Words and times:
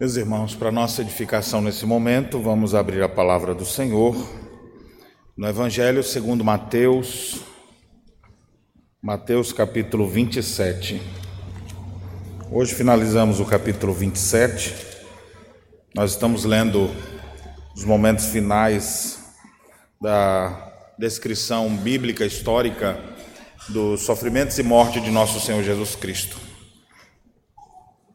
Meus 0.00 0.14
irmãos, 0.14 0.54
para 0.54 0.70
nossa 0.70 1.02
edificação 1.02 1.60
nesse 1.60 1.84
momento, 1.84 2.40
vamos 2.40 2.72
abrir 2.72 3.02
a 3.02 3.08
palavra 3.08 3.52
do 3.52 3.66
Senhor 3.66 4.14
no 5.36 5.44
Evangelho 5.44 6.04
segundo 6.04 6.44
Mateus, 6.44 7.40
Mateus 9.02 9.52
capítulo 9.52 10.08
27. 10.08 11.02
Hoje 12.48 12.76
finalizamos 12.76 13.40
o 13.40 13.44
capítulo 13.44 13.92
27. 13.92 14.72
Nós 15.92 16.12
estamos 16.12 16.44
lendo 16.44 16.88
os 17.74 17.82
momentos 17.82 18.26
finais 18.26 19.18
da 20.00 20.94
descrição 20.96 21.68
bíblica 21.76 22.24
histórica 22.24 23.00
dos 23.68 24.02
sofrimentos 24.02 24.56
e 24.60 24.62
morte 24.62 25.00
de 25.00 25.10
nosso 25.10 25.40
Senhor 25.40 25.64
Jesus 25.64 25.96
Cristo 25.96 26.47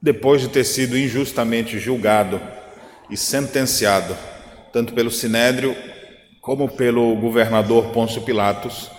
depois 0.03 0.41
de 0.41 0.49
ter 0.49 0.65
sido 0.65 0.97
injustamente 0.97 1.79
julgado 1.79 2.41
e 3.09 3.15
sentenciado, 3.15 4.13
tanto 4.73 4.91
pelo 4.93 5.09
sinédrio 5.09 5.73
como 6.41 6.67
pelo 6.67 7.15
governador 7.15 7.85
Pôncio 7.93 8.21
Pilatos, 8.21 8.91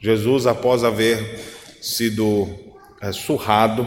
Jesus, 0.00 0.46
após 0.46 0.82
haver 0.82 1.78
sido 1.82 2.48
é, 3.02 3.12
surrado 3.12 3.86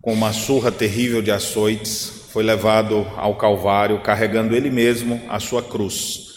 com 0.00 0.14
uma 0.14 0.32
surra 0.32 0.72
terrível 0.72 1.20
de 1.20 1.30
açoites, 1.30 2.28
foi 2.32 2.42
levado 2.42 3.06
ao 3.14 3.36
Calvário 3.36 4.00
carregando 4.00 4.56
ele 4.56 4.70
mesmo 4.70 5.20
a 5.28 5.38
sua 5.38 5.62
cruz. 5.62 6.28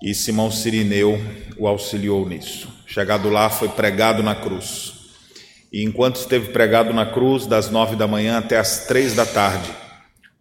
E 0.00 0.14
Simão 0.14 0.50
Sirineu 0.50 1.20
o 1.58 1.68
auxiliou 1.68 2.26
nisso. 2.26 2.68
Chegado 2.86 3.28
lá, 3.28 3.50
foi 3.50 3.68
pregado 3.68 4.22
na 4.22 4.34
cruz. 4.34 4.93
E 5.74 5.82
enquanto 5.82 6.20
esteve 6.20 6.52
pregado 6.52 6.92
na 6.92 7.04
cruz, 7.04 7.46
das 7.46 7.68
nove 7.68 7.96
da 7.96 8.06
manhã 8.06 8.38
até 8.38 8.56
as 8.56 8.86
três 8.86 9.12
da 9.12 9.26
tarde, 9.26 9.68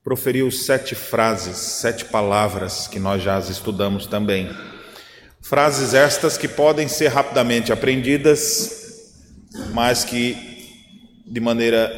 proferiu 0.03 0.51
sete 0.51 0.93
frases, 0.93 1.57
sete 1.57 2.05
palavras 2.05 2.87
que 2.87 2.99
nós 2.99 3.23
já 3.23 3.35
as 3.35 3.49
estudamos 3.49 4.05
também. 4.05 4.47
Frases 5.41 5.95
estas 5.95 6.37
que 6.37 6.47
podem 6.47 6.87
ser 6.87 7.07
rapidamente 7.07 7.73
aprendidas, 7.73 9.09
mas 9.73 10.03
que 10.03 10.37
de 11.25 11.39
maneira 11.39 11.91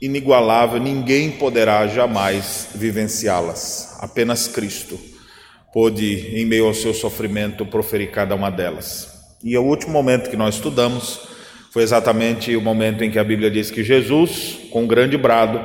inigualável 0.00 0.80
ninguém 0.80 1.32
poderá 1.32 1.88
jamais 1.88 2.68
vivenciá-las. 2.72 3.96
Apenas 3.98 4.46
Cristo 4.46 4.96
pôde, 5.72 6.38
em 6.38 6.46
meio 6.46 6.66
ao 6.66 6.74
seu 6.74 6.94
sofrimento, 6.94 7.66
proferir 7.66 8.12
cada 8.12 8.32
uma 8.36 8.48
delas. 8.48 9.08
E 9.42 9.58
o 9.58 9.64
último 9.64 9.92
momento 9.92 10.30
que 10.30 10.36
nós 10.36 10.54
estudamos 10.54 11.33
foi 11.74 11.82
exatamente 11.82 12.54
o 12.54 12.60
momento 12.60 13.02
em 13.02 13.10
que 13.10 13.18
a 13.18 13.24
Bíblia 13.24 13.50
diz 13.50 13.68
que 13.68 13.82
Jesus, 13.82 14.60
com 14.70 14.84
um 14.84 14.86
grande 14.86 15.18
brado, 15.18 15.60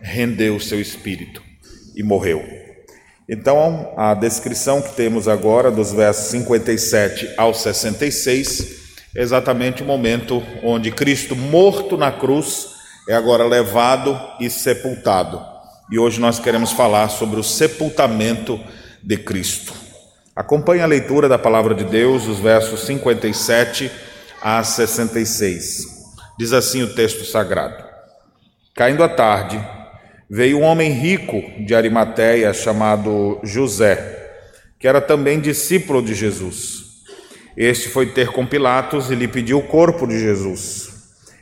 rendeu 0.00 0.54
o 0.54 0.60
seu 0.60 0.80
espírito 0.80 1.42
e 1.96 2.02
morreu. 2.04 2.40
Então, 3.28 3.92
a 3.96 4.14
descrição 4.14 4.80
que 4.80 4.94
temos 4.94 5.26
agora, 5.26 5.68
dos 5.68 5.92
versos 5.92 6.26
57 6.26 7.34
ao 7.36 7.52
66, 7.52 8.68
é 9.16 9.20
exatamente 9.20 9.82
o 9.82 9.84
momento 9.84 10.40
onde 10.62 10.92
Cristo, 10.92 11.34
morto 11.34 11.96
na 11.96 12.12
cruz, 12.12 12.68
é 13.08 13.14
agora 13.14 13.44
levado 13.44 14.16
e 14.38 14.48
sepultado. 14.48 15.44
E 15.90 15.98
hoje 15.98 16.20
nós 16.20 16.38
queremos 16.38 16.70
falar 16.70 17.08
sobre 17.08 17.40
o 17.40 17.42
sepultamento 17.42 18.60
de 19.02 19.16
Cristo. 19.16 19.72
Acompanhe 20.36 20.82
a 20.82 20.86
leitura 20.86 21.28
da 21.28 21.36
palavra 21.36 21.74
de 21.74 21.82
Deus, 21.82 22.28
os 22.28 22.38
versos 22.38 22.82
57 22.82 23.90
a 24.40 24.62
66. 24.62 25.86
Diz 26.38 26.52
assim 26.52 26.82
o 26.82 26.94
texto 26.94 27.24
sagrado: 27.24 27.82
Caindo 28.74 29.02
a 29.02 29.08
tarde, 29.08 29.60
veio 30.30 30.58
um 30.58 30.62
homem 30.62 30.92
rico 30.92 31.42
de 31.64 31.74
Arimateia 31.74 32.52
chamado 32.52 33.40
José, 33.42 34.30
que 34.78 34.86
era 34.86 35.00
também 35.00 35.40
discípulo 35.40 36.02
de 36.02 36.14
Jesus. 36.14 36.86
Este 37.56 37.88
foi 37.88 38.06
ter 38.06 38.28
com 38.28 38.46
Pilatos 38.46 39.10
e 39.10 39.16
lhe 39.16 39.26
pediu 39.26 39.58
o 39.58 39.66
corpo 39.66 40.06
de 40.06 40.18
Jesus. 40.18 40.90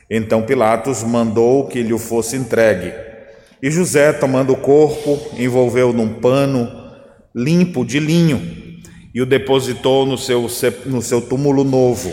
Então 0.09 0.41
Pilatos 0.41 1.03
mandou 1.03 1.67
que 1.67 1.83
lhe 1.83 1.97
fosse 1.99 2.35
entregue. 2.35 2.91
E 3.61 3.69
José, 3.69 4.13
tomando 4.13 4.53
o 4.53 4.57
corpo, 4.57 5.19
envolveu 5.37 5.93
num 5.93 6.15
pano 6.15 6.69
limpo 7.35 7.85
de 7.85 7.99
linho 7.99 8.41
e 9.13 9.21
o 9.21 9.25
depositou 9.25 10.05
no 10.05 10.17
seu, 10.17 10.49
no 10.85 11.01
seu 11.01 11.21
túmulo 11.21 11.63
novo 11.63 12.11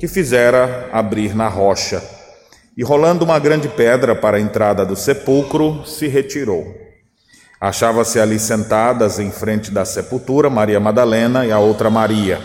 que 0.00 0.08
fizera 0.08 0.88
abrir 0.90 1.36
na 1.36 1.46
rocha. 1.46 2.02
E 2.74 2.82
rolando 2.82 3.22
uma 3.22 3.38
grande 3.38 3.68
pedra 3.68 4.16
para 4.16 4.38
a 4.38 4.40
entrada 4.40 4.86
do 4.86 4.96
sepulcro, 4.96 5.84
se 5.84 6.08
retirou. 6.08 6.74
Achava-se 7.60 8.18
ali 8.18 8.38
sentadas 8.38 9.18
em 9.18 9.30
frente 9.30 9.70
da 9.70 9.84
sepultura 9.84 10.48
Maria 10.48 10.80
Madalena 10.80 11.44
e 11.44 11.52
a 11.52 11.58
outra 11.58 11.90
Maria. 11.90 12.40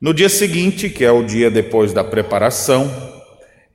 No 0.00 0.14
dia 0.14 0.28
seguinte, 0.28 0.88
que 0.88 1.04
é 1.04 1.10
o 1.10 1.24
dia 1.24 1.50
depois 1.50 1.92
da 1.92 2.04
preparação, 2.04 2.88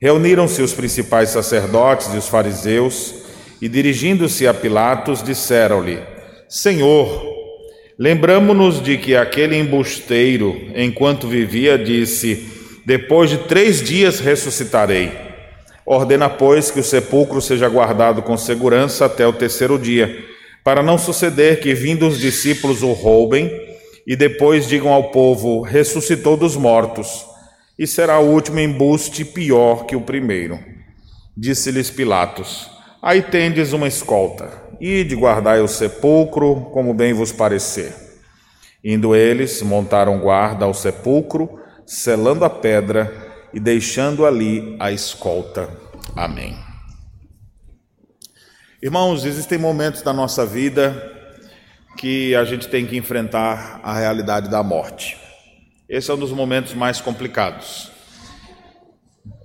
reuniram-se 0.00 0.62
os 0.62 0.72
principais 0.72 1.28
sacerdotes 1.28 2.14
e 2.14 2.16
os 2.16 2.26
fariseus 2.26 3.16
e, 3.60 3.68
dirigindo-se 3.68 4.46
a 4.46 4.54
Pilatos, 4.54 5.22
disseram-lhe: 5.22 6.00
Senhor, 6.48 7.22
lembramo-nos 7.98 8.80
de 8.82 8.96
que 8.96 9.14
aquele 9.14 9.58
embusteiro, 9.58 10.58
enquanto 10.74 11.28
vivia, 11.28 11.76
disse: 11.76 12.61
depois 12.84 13.30
de 13.30 13.38
três 13.38 13.82
dias 13.82 14.20
ressuscitarei. 14.20 15.12
Ordena, 15.84 16.28
pois, 16.28 16.70
que 16.70 16.80
o 16.80 16.84
sepulcro 16.84 17.40
seja 17.40 17.68
guardado 17.68 18.22
com 18.22 18.36
segurança 18.36 19.06
até 19.06 19.26
o 19.26 19.32
terceiro 19.32 19.78
dia, 19.78 20.24
para 20.62 20.82
não 20.82 20.96
suceder 20.96 21.60
que, 21.60 21.74
vindo 21.74 22.06
os 22.06 22.18
discípulos, 22.18 22.82
o 22.82 22.92
roubem 22.92 23.50
e 24.06 24.16
depois 24.16 24.68
digam 24.68 24.92
ao 24.92 25.10
povo: 25.10 25.60
ressuscitou 25.62 26.36
dos 26.36 26.56
mortos, 26.56 27.26
e 27.78 27.86
será 27.86 28.18
o 28.18 28.28
último 28.28 28.60
embuste 28.60 29.24
pior 29.24 29.86
que 29.86 29.96
o 29.96 30.00
primeiro. 30.00 30.58
Disse-lhes 31.36 31.90
Pilatos: 31.90 32.70
Aí 33.02 33.22
tendes 33.22 33.72
uma 33.72 33.88
escolta, 33.88 34.50
ide 34.80 35.14
guardai 35.14 35.60
o 35.60 35.68
sepulcro, 35.68 36.70
como 36.72 36.94
bem 36.94 37.12
vos 37.12 37.32
parecer. 37.32 37.92
Indo 38.84 39.14
eles, 39.14 39.62
montaram 39.62 40.18
guarda 40.18 40.64
ao 40.64 40.74
sepulcro, 40.74 41.61
selando 41.86 42.44
a 42.44 42.50
pedra 42.50 43.32
e 43.52 43.60
deixando 43.60 44.24
ali 44.24 44.76
a 44.78 44.90
escolta. 44.90 45.68
Amém. 46.16 46.56
Irmãos, 48.82 49.24
existem 49.24 49.58
momentos 49.58 50.02
da 50.02 50.12
nossa 50.12 50.44
vida 50.44 51.10
que 51.96 52.34
a 52.34 52.44
gente 52.44 52.68
tem 52.68 52.86
que 52.86 52.96
enfrentar 52.96 53.80
a 53.82 53.96
realidade 53.98 54.50
da 54.50 54.62
morte. 54.62 55.16
Esse 55.88 56.10
é 56.10 56.14
um 56.14 56.18
dos 56.18 56.32
momentos 56.32 56.74
mais 56.74 57.00
complicados. 57.00 57.90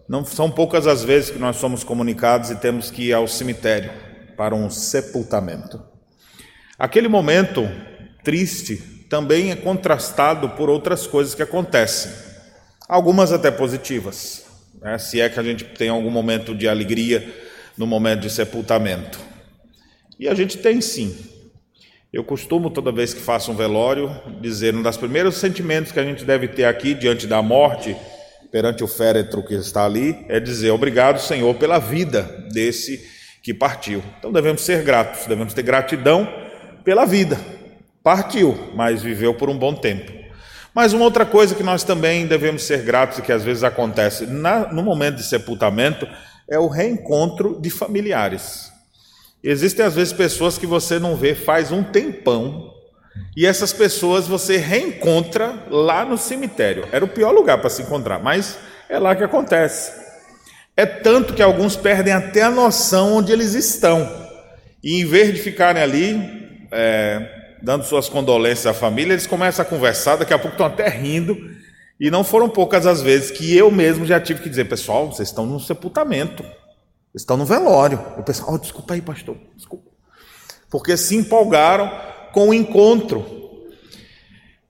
Não 0.08 0.24
são 0.24 0.50
poucas 0.50 0.88
as 0.88 1.04
vezes 1.04 1.30
que 1.30 1.38
nós 1.38 1.58
somos 1.58 1.84
comunicados 1.84 2.50
e 2.50 2.56
temos 2.56 2.90
que 2.90 3.10
ir 3.10 3.14
ao 3.14 3.28
cemitério 3.28 3.92
para 4.38 4.56
um 4.56 4.70
sepultamento. 4.70 5.84
Aquele 6.80 7.10
momento 7.10 7.70
triste 8.24 8.78
também 9.10 9.52
é 9.52 9.56
contrastado 9.56 10.50
por 10.52 10.70
outras 10.70 11.06
coisas 11.06 11.36
que 11.36 11.44
acontecem 11.44 12.27
algumas 12.88 13.32
até 13.32 13.52
positivas, 13.52 14.46
né? 14.82 14.98
se 14.98 15.20
é 15.20 15.30
que 15.30 15.40
a 15.40 15.44
gente 15.44 15.64
tem 15.66 15.90
algum 15.90 16.10
momento 16.10 16.56
de 16.56 16.68
alegria 16.68 17.28
no 17.78 17.86
momento 17.86 18.22
de 18.22 18.30
sepultamento. 18.30 19.20
E 20.20 20.28
a 20.28 20.34
gente 20.34 20.58
tem 20.58 20.82
sim. 20.82 21.16
Eu 22.12 22.24
costumo, 22.24 22.70
toda 22.70 22.92
vez 22.92 23.14
que 23.14 23.20
faço 23.20 23.52
um 23.52 23.56
velório, 23.56 24.10
dizer 24.42 24.74
um 24.74 24.82
dos 24.82 24.98
primeiros 24.98 25.36
sentimentos 25.36 25.92
que 25.92 26.00
a 26.00 26.04
gente 26.04 26.24
deve 26.24 26.48
ter 26.48 26.66
aqui 26.66 26.94
diante 26.94 27.28
da 27.28 27.42
morte, 27.42 27.96
perante 28.52 28.84
o 28.84 28.88
féretro 28.88 29.44
que 29.44 29.54
está 29.54 29.86
ali, 29.86 30.26
é 30.30 30.40
dizer 30.40 30.72
obrigado, 30.72 31.20
Senhor, 31.20 31.54
pela 31.56 31.80
vida 31.80 32.24
desse 32.52 33.06
que 33.44 33.54
partiu. 33.54 34.02
Então 34.18 34.32
devemos 34.32 34.62
ser 34.62 34.84
gratos, 34.84 35.28
devemos 35.28 35.54
ter 35.54 35.62
gratidão 35.62 36.28
pela 36.84 37.06
vida. 37.06 37.38
Partiu, 38.02 38.58
mas 38.74 39.04
viveu 39.04 39.34
por 39.34 39.50
um 39.50 39.58
bom 39.58 39.76
tempo. 39.76 40.17
Mas 40.78 40.94
uma 40.94 41.06
outra 41.06 41.26
coisa 41.26 41.56
que 41.56 41.64
nós 41.64 41.84
também 41.84 42.28
devemos 42.28 42.62
ser 42.62 42.84
gratos 42.84 43.18
e 43.18 43.24
que 43.24 43.32
às 43.32 43.44
vezes 43.44 43.64
acontece 43.64 44.28
na, 44.28 44.72
no 44.72 44.84
momento 44.84 45.16
de 45.16 45.24
sepultamento 45.24 46.08
é 46.48 46.60
o 46.60 46.68
reencontro 46.68 47.60
de 47.60 47.72
familiares. 47.72 48.72
Existem 49.44 49.84
às 49.84 49.96
vezes 49.96 50.14
pessoas 50.14 50.56
que 50.56 50.68
você 50.68 51.00
não 51.00 51.16
vê 51.16 51.34
faz 51.34 51.72
um 51.72 51.82
tempão 51.82 52.72
e 53.36 53.44
essas 53.44 53.74
pessoas 53.74 54.28
você 54.28 54.58
reencontra 54.58 55.66
lá 55.68 56.06
no 56.06 56.16
cemitério. 56.16 56.88
Era 56.92 57.04
o 57.04 57.08
pior 57.08 57.32
lugar 57.32 57.58
para 57.58 57.72
se 57.72 57.82
encontrar, 57.82 58.20
mas 58.20 58.60
é 58.88 59.00
lá 59.00 59.16
que 59.16 59.24
acontece. 59.24 59.92
É 60.76 60.86
tanto 60.86 61.34
que 61.34 61.42
alguns 61.42 61.76
perdem 61.76 62.14
até 62.14 62.44
a 62.44 62.52
noção 62.52 63.16
onde 63.16 63.32
eles 63.32 63.56
estão. 63.56 64.08
E 64.84 65.02
em 65.02 65.06
vez 65.06 65.34
de 65.34 65.42
ficarem 65.42 65.82
ali, 65.82 66.68
é, 66.72 67.37
dando 67.62 67.84
suas 67.84 68.08
condolências 68.10 68.66
à 68.66 68.74
família, 68.74 69.14
eles 69.14 69.28
começam 69.28 69.64
a 69.64 69.68
conversar, 69.68 70.18
daqui 70.18 70.34
a 70.34 70.40
pouco 70.40 70.54
estão 70.54 70.68
até 70.68 70.88
rindo, 70.88 71.38
e 72.00 72.12
não 72.12 72.24
foram 72.24 72.48
poucas 72.48 72.86
as 72.86 73.02
vezes 73.02 73.32
que 73.32 73.56
eu 73.56 73.72
mesmo 73.72 74.06
já 74.06 74.20
tive 74.20 74.42
que 74.42 74.50
dizer, 74.50 74.66
pessoal, 74.66 75.12
vocês 75.12 75.30
estão 75.30 75.46
num 75.46 75.60
sepultamento, 75.60 76.44
vocês 76.44 77.24
estão 77.24 77.38
no 77.38 77.46
velório. 77.46 78.00
O 78.18 78.24
pessoal, 78.24 78.54
oh, 78.54 78.58
desculpa 78.58 78.94
aí, 78.94 79.02
pastor, 79.02 79.36
desculpa. 79.56 79.90
Porque 80.70 80.96
se 80.96 81.16
empolgaram 81.16 81.92
com 82.32 82.50
o 82.50 82.54
encontro. 82.54 83.26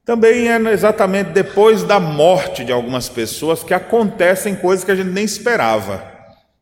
Também 0.05 0.49
é 0.49 0.57
exatamente 0.71 1.31
depois 1.31 1.83
da 1.83 1.99
morte 1.99 2.63
de 2.63 2.71
algumas 2.71 3.09
pessoas 3.09 3.61
que 3.61 3.73
acontecem 3.73 4.55
coisas 4.55 4.85
que 4.85 4.91
a 4.91 4.95
gente 4.95 5.09
nem 5.09 5.25
esperava. 5.25 6.01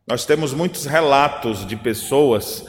Nós 0.08 0.24
temos 0.24 0.52
muitos 0.52 0.84
relatos 0.84 1.64
de 1.64 1.76
pessoas 1.76 2.64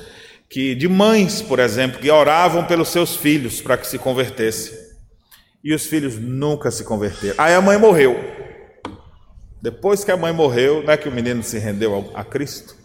que 0.49 0.75
de 0.75 0.87
mães, 0.87 1.41
por 1.41 1.59
exemplo, 1.59 1.99
que 1.99 2.09
oravam 2.09 2.65
pelos 2.65 2.89
seus 2.89 3.15
filhos 3.15 3.61
para 3.61 3.77
que 3.77 3.87
se 3.87 3.97
convertessem. 3.97 4.77
E 5.63 5.73
os 5.73 5.85
filhos 5.85 6.17
nunca 6.17 6.71
se 6.71 6.83
converteram. 6.83 7.35
Aí 7.37 7.53
a 7.53 7.61
mãe 7.61 7.77
morreu. 7.77 8.15
Depois 9.61 10.03
que 10.03 10.11
a 10.11 10.17
mãe 10.17 10.31
morreu, 10.31 10.83
não 10.83 10.93
é 10.93 10.97
que 10.97 11.09
o 11.09 11.11
menino 11.11 11.43
se 11.43 11.57
rendeu 11.57 12.11
a 12.13 12.23
Cristo? 12.23 12.75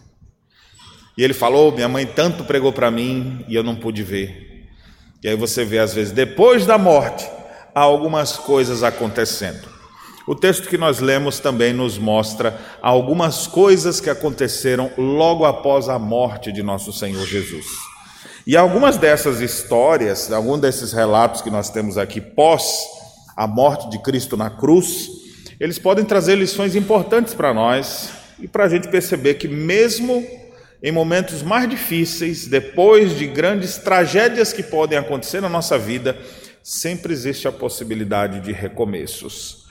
E 1.17 1.23
ele 1.23 1.33
falou: 1.33 1.71
Minha 1.71 1.87
mãe 1.87 2.05
tanto 2.05 2.43
pregou 2.43 2.73
para 2.73 2.91
mim 2.91 3.45
e 3.47 3.55
eu 3.55 3.63
não 3.63 3.75
pude 3.75 4.03
ver. 4.03 4.67
E 5.23 5.29
aí 5.29 5.35
você 5.35 5.63
vê, 5.63 5.79
às 5.79 5.93
vezes, 5.93 6.11
depois 6.11 6.65
da 6.65 6.77
morte, 6.77 7.25
há 7.73 7.79
algumas 7.79 8.35
coisas 8.35 8.83
acontecendo. 8.83 9.72
O 10.25 10.33
texto 10.33 10.69
que 10.69 10.77
nós 10.77 10.99
lemos 10.99 11.39
também 11.39 11.73
nos 11.73 11.97
mostra 11.97 12.57
algumas 12.81 13.45
coisas 13.45 13.99
que 13.99 14.09
aconteceram 14.09 14.89
logo 14.97 15.43
após 15.43 15.89
a 15.89 15.99
morte 15.99 16.49
de 16.49 16.63
nosso 16.63 16.93
Senhor 16.93 17.25
Jesus. 17.25 17.65
E 18.47 18.55
algumas 18.55 18.97
dessas 18.97 19.41
histórias, 19.41 20.31
alguns 20.31 20.61
desses 20.61 20.93
relatos 20.93 21.41
que 21.41 21.49
nós 21.49 21.69
temos 21.69 21.97
aqui 21.97 22.21
pós 22.21 22.85
a 23.35 23.45
morte 23.45 23.89
de 23.89 24.01
Cristo 24.01 24.37
na 24.37 24.49
cruz, 24.49 25.09
eles 25.59 25.77
podem 25.77 26.05
trazer 26.05 26.35
lições 26.35 26.73
importantes 26.75 27.33
para 27.33 27.53
nós 27.53 28.11
e 28.39 28.47
para 28.47 28.63
a 28.63 28.69
gente 28.69 28.87
perceber 28.87 29.35
que, 29.35 29.47
mesmo 29.47 30.25
em 30.81 30.91
momentos 30.91 31.41
mais 31.41 31.69
difíceis, 31.69 32.47
depois 32.47 33.17
de 33.17 33.27
grandes 33.27 33.77
tragédias 33.77 34.53
que 34.53 34.63
podem 34.63 34.97
acontecer 34.97 35.41
na 35.41 35.49
nossa 35.49 35.77
vida, 35.77 36.17
sempre 36.61 37.11
existe 37.11 37.47
a 37.47 37.51
possibilidade 37.51 38.39
de 38.39 38.51
recomeços. 38.53 39.62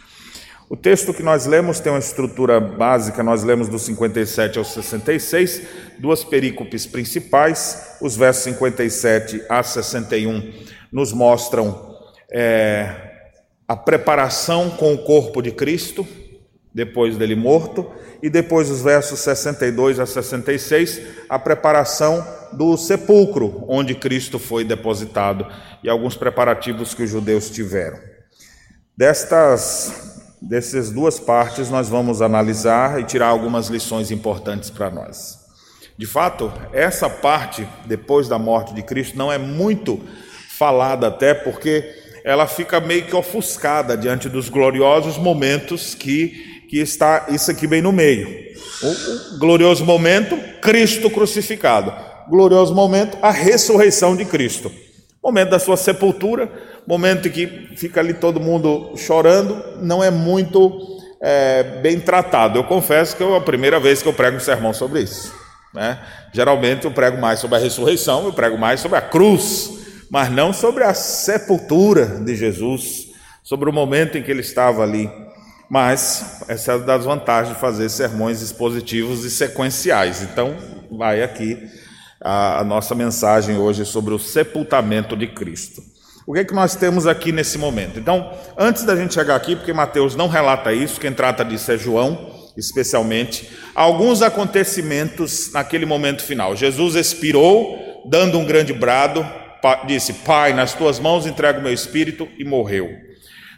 O 0.69 0.77
texto 0.77 1.13
que 1.13 1.23
nós 1.23 1.47
lemos 1.47 1.81
tem 1.81 1.93
uma 1.93 1.99
estrutura 1.99 2.59
básica, 2.59 3.23
nós 3.23 3.43
lemos 3.43 3.69
do 3.69 3.79
57 3.79 4.59
ao 4.59 4.65
66, 4.65 5.63
duas 5.99 6.25
perícopes 6.25 6.87
principais, 6.87 7.97
os 8.01 8.17
versos 8.17 8.45
57 8.45 9.45
a 9.49 9.63
61 9.63 10.53
nos 10.91 11.13
mostram 11.13 11.97
é, 12.31 13.11
a 13.69 13.77
preparação 13.77 14.71
com 14.71 14.95
o 14.95 14.99
corpo 15.05 15.43
de 15.43 15.51
Cristo, 15.51 16.07
depois 16.75 17.17
dele 17.17 17.35
morto, 17.35 17.91
e 18.23 18.31
depois 18.31 18.71
os 18.71 18.83
versos 18.83 19.21
62 19.21 19.99
a 19.99 20.07
66, 20.07 21.01
a 21.29 21.39
preparação 21.39 22.27
do 22.53 22.77
sepulcro 22.77 23.65
onde 23.69 23.95
Cristo 23.95 24.39
foi 24.39 24.65
depositado 24.65 25.47
e 25.83 25.89
alguns 25.89 26.17
preparativos 26.17 26.95
que 26.95 27.03
os 27.03 27.11
judeus 27.11 27.51
tiveram. 27.51 27.99
Destas 28.97 30.12
Dessas 30.45 30.91
duas 30.91 31.21
partes 31.21 31.71
nós 31.71 31.89
vamos 31.89 32.21
analisar 32.21 33.01
e 33.01 33.05
tirar 33.05 33.29
algumas 33.29 33.69
lições 33.69 34.11
importantes 34.11 34.71
para 34.71 34.91
nós. 34.91 35.39
De 35.97 36.05
fato, 36.05 36.53
essa 36.73 37.09
parte 37.09 37.67
depois 37.87 38.27
da 38.27 38.41
morte 38.41 38.75
de 38.75 38.83
Cristo 38.83 39.17
não 39.17 39.33
é 39.33 39.39
muito 39.39 40.01
falada 40.59 41.07
até 41.07 41.33
porque 41.33 41.89
ela 42.25 42.49
fica 42.49 42.81
meio 42.81 43.07
que 43.07 43.15
ofuscada 43.15 43.97
diante 43.97 44.29
dos 44.29 44.49
gloriosos 44.49 45.17
momentos 45.17 45.95
que, 45.95 46.67
que 46.69 46.79
está 46.79 47.27
isso 47.29 47.49
aqui 47.49 47.69
bem 47.69 47.81
no 47.81 47.93
meio. 47.93 48.29
O, 48.83 49.35
o 49.35 49.39
glorioso 49.39 49.85
momento, 49.85 50.37
Cristo 50.61 51.09
crucificado. 51.09 51.93
Glorioso 52.29 52.75
momento, 52.75 53.17
a 53.23 53.31
ressurreição 53.31 54.17
de 54.17 54.25
Cristo. 54.25 54.73
Momento 55.23 55.51
da 55.51 55.59
sua 55.59 55.77
sepultura, 55.77 56.51
momento 56.87 57.29
em 57.29 57.31
que 57.31 57.47
fica 57.77 58.01
ali 58.01 58.13
todo 58.13 58.41
mundo 58.41 58.95
chorando, 58.97 59.63
não 59.81 60.03
é 60.03 60.11
muito 60.11 61.01
é, 61.23 61.63
bem 61.81 62.01
tratado. 62.01 62.59
Eu 62.59 62.65
confesso 62.65 63.17
que 63.17 63.23
é 63.23 63.37
a 63.37 63.41
primeira 63.41 63.79
vez 63.79 64.03
que 64.03 64.09
eu 64.09 64.13
prego 64.13 64.39
um 64.39 64.41
sermão 64.41 64.75
sobre 64.75 65.03
isso. 65.03 65.33
Né? 65.73 65.99
Geralmente 66.33 66.85
eu 66.85 66.91
prego 66.91 67.19
mais 67.19 67.39
sobre 67.39 67.57
a 67.57 67.61
ressurreição, 67.61 68.25
eu 68.25 68.33
prego 68.33 68.59
mais 68.59 68.81
sobre 68.81 68.99
a 68.99 69.01
cruz, 69.01 69.71
mas 70.11 70.29
não 70.29 70.53
sobre 70.53 70.83
a 70.83 70.93
sepultura 70.93 72.05
de 72.05 72.35
Jesus, 72.35 73.13
sobre 73.45 73.71
o 73.71 73.73
momento 73.73 74.19
em 74.19 74.23
que 74.23 74.31
ele 74.31 74.41
estava 74.41 74.83
ali. 74.83 75.09
Mas 75.71 76.43
essa 76.49 76.73
é 76.73 76.77
uma 76.77 76.85
das 76.85 77.05
vantagens 77.05 77.55
de 77.55 77.61
fazer 77.61 77.89
sermões 77.89 78.43
expositivos 78.43 79.25
e 79.25 79.31
sequenciais. 79.31 80.21
Então, 80.21 80.57
vai 80.91 81.23
aqui 81.23 81.57
a, 82.25 82.61
a 82.61 82.65
nossa 82.65 82.95
mensagem 82.95 83.59
hoje 83.59 83.85
sobre 83.85 84.15
o 84.15 84.19
sepultamento 84.19 85.17
de 85.17 85.27
Cristo. 85.27 85.83
O 86.27 86.35
que 86.35 86.41
é 86.41 86.45
que 86.45 86.55
nós 86.55 86.77
temos 86.77 87.07
aqui 87.07 87.33
nesse 87.33 87.59
momento? 87.59 87.99
Então, 87.99 88.33
antes 88.57 88.85
da 88.85 88.95
gente 88.95 89.15
chegar 89.15 89.35
aqui, 89.35 89.57
porque 89.57 89.73
Mateus 89.73 90.15
não 90.15 90.29
relata 90.29 90.73
isso, 90.73 91.01
quem 91.01 91.13
trata 91.13 91.45
disso 91.45 91.73
é 91.73 91.77
João, 91.77 92.31
especialmente, 92.57 93.51
alguns 93.75 94.23
acontecimentos 94.23 95.53
naquele 95.53 95.85
momento 95.85 96.23
final. 96.23 96.55
Jesus 96.55 96.95
expirou, 96.95 98.03
dando 98.09 98.39
um 98.39 98.45
grande 98.45 98.73
brado, 98.73 99.27
disse: 99.87 100.13
Pai, 100.13 100.53
nas 100.53 100.75
tuas 100.75 101.01
mãos 101.01 101.27
entrego 101.27 101.59
o 101.59 101.63
meu 101.63 101.73
espírito, 101.73 102.29
e 102.39 102.45
morreu. 102.45 102.89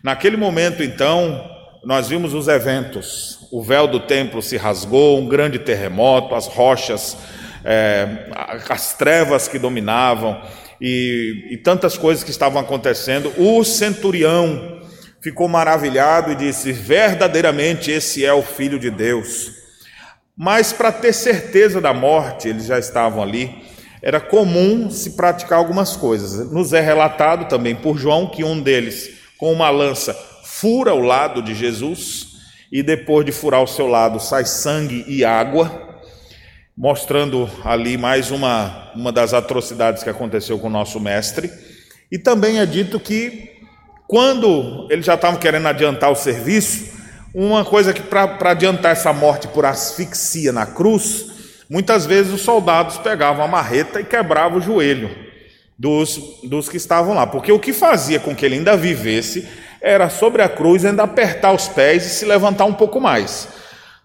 Naquele 0.02 0.37
momento, 0.37 0.82
então, 0.82 1.44
nós 1.84 2.08
vimos 2.08 2.32
os 2.32 2.49
eventos. 2.49 3.46
O 3.52 3.62
véu 3.62 3.87
do 3.87 4.00
templo 4.00 4.40
se 4.40 4.56
rasgou, 4.56 5.19
um 5.19 5.28
grande 5.28 5.58
terremoto, 5.58 6.34
as 6.34 6.46
rochas, 6.46 7.17
é, 7.64 8.26
as 8.69 8.94
trevas 8.94 9.49
que 9.49 9.58
dominavam 9.58 10.40
e, 10.81 11.49
e 11.50 11.56
tantas 11.56 11.96
coisas 11.96 12.22
que 12.22 12.31
estavam 12.31 12.61
acontecendo, 12.61 13.32
o 13.38 13.64
centurião 13.64 14.82
ficou 15.20 15.49
maravilhado 15.49 16.32
e 16.32 16.37
disse: 16.37 16.72
verdadeiramente 16.72 17.90
esse 17.90 18.25
é 18.25 18.32
o 18.32 18.43
Filho 18.43 18.78
de 18.78 18.90
Deus. 18.90 19.52
Mas 20.37 20.72
para 20.72 20.93
ter 20.93 21.12
certeza 21.12 21.81
da 21.81 21.94
morte, 21.94 22.49
eles 22.49 22.66
já 22.66 22.78
estavam 22.78 23.22
ali, 23.22 23.62
era 24.02 24.20
comum 24.20 24.90
se 24.90 25.10
praticar 25.10 25.58
algumas 25.58 25.96
coisas. 25.96 26.50
Nos 26.50 26.72
é 26.72 26.81
relatado 26.81 27.49
também 27.49 27.75
por 27.75 27.96
João 27.96 28.26
que 28.28 28.44
um 28.44 28.60
deles, 28.60 29.10
com 29.38 29.52
uma 29.52 29.70
lança, 29.70 30.12
fura 30.43 30.93
o 30.93 31.00
lado 31.00 31.40
de 31.40 31.55
Jesus, 31.55 32.34
e 32.70 32.82
depois 32.82 33.25
de 33.25 33.31
furar 33.31 33.62
o 33.62 33.69
seu 33.69 33.87
lado 33.87 34.19
sai 34.19 34.44
sangue 34.44 35.05
e 35.06 35.25
água 35.25 35.83
mostrando 36.76 37.49
ali 37.65 37.97
mais 37.97 38.31
uma, 38.31 38.91
uma 38.94 39.12
das 39.12 39.32
atrocidades 39.32 40.03
que 40.03 40.11
aconteceu 40.11 40.59
com 40.59 40.67
o 40.67 40.71
nosso 40.71 40.99
mestre. 40.99 41.51
E 42.10 42.19
também 42.19 42.58
é 42.58 42.67
dito 42.67 42.98
que, 42.98 43.51
quando 44.08 44.87
eles 44.91 45.06
já 45.06 45.15
estavam 45.15 45.39
querendo 45.39 45.69
adiantar 45.69 46.10
o 46.10 46.17
serviço, 46.17 46.93
uma 47.32 47.65
coisa 47.65 47.93
que 47.93 48.03
para 48.03 48.51
adiantar 48.51 48.93
essa 48.93 49.13
morte 49.13 49.48
por 49.48 49.65
asfixia 49.65 50.53
na 50.53 50.67
cruz, 50.67 51.27
muitas 51.70 52.06
vezes 52.06 52.32
os 52.32 52.43
soldados 52.43 52.98
pegavam 52.98 53.44
a 53.44 53.48
marreta 53.48 54.01
e 54.01 54.05
quebravam 54.05 54.58
o 54.58 54.60
joelho 54.60 55.10
dos, 55.79 56.41
dos 56.44 56.69
que 56.69 56.77
estavam 56.77 57.15
lá, 57.15 57.27
porque 57.27 57.51
o 57.51 57.58
que 57.58 57.72
fazia 57.72 58.20
com 58.20 58.34
que 58.34 58.44
ele 58.44 58.56
ainda 58.56 58.77
vivesse 58.77 59.48
era 59.81 60.08
sobre 60.08 60.43
a 60.43 60.48
cruz 60.48 60.84
ainda 60.84 61.03
apertar 61.03 61.53
os 61.53 61.69
pés 61.69 62.06
e 62.06 62.10
se 62.10 62.25
levantar 62.25 62.65
um 62.65 62.75
pouco 62.75 63.01
mais 63.01 63.48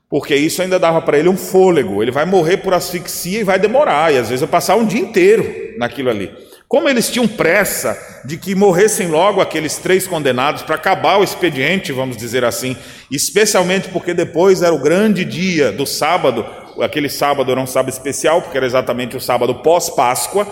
porque 0.09 0.35
isso 0.35 0.61
ainda 0.61 0.79
dava 0.79 1.01
para 1.01 1.19
ele 1.19 1.29
um 1.29 1.37
fôlego. 1.37 2.01
Ele 2.01 2.11
vai 2.11 2.25
morrer 2.25 2.57
por 2.57 2.73
asfixia 2.73 3.41
e 3.41 3.43
vai 3.43 3.59
demorar, 3.59 4.11
e 4.11 4.17
às 4.17 4.27
vezes 4.29 4.41
vai 4.41 4.49
passar 4.49 4.75
um 4.75 4.85
dia 4.85 4.99
inteiro 4.99 5.75
naquilo 5.77 6.09
ali. 6.09 6.31
Como 6.67 6.87
eles 6.87 7.09
tinham 7.09 7.27
pressa 7.27 7.97
de 8.25 8.37
que 8.37 8.53
morressem 8.53 9.07
logo 9.07 9.41
aqueles 9.41 9.77
três 9.77 10.07
condenados 10.07 10.61
para 10.61 10.75
acabar 10.75 11.17
o 11.17 11.23
expediente, 11.23 11.91
vamos 11.91 12.15
dizer 12.15 12.43
assim, 12.43 12.75
especialmente 13.09 13.89
porque 13.89 14.13
depois 14.13 14.61
era 14.61 14.73
o 14.73 14.79
grande 14.79 15.25
dia 15.25 15.71
do 15.71 15.85
sábado, 15.85 16.45
aquele 16.79 17.09
sábado 17.09 17.51
era 17.51 17.59
um 17.59 17.65
sábado 17.65 17.91
especial, 17.91 18.41
porque 18.41 18.57
era 18.57 18.67
exatamente 18.67 19.17
o 19.17 19.21
sábado 19.21 19.55
pós-Páscoa. 19.63 20.47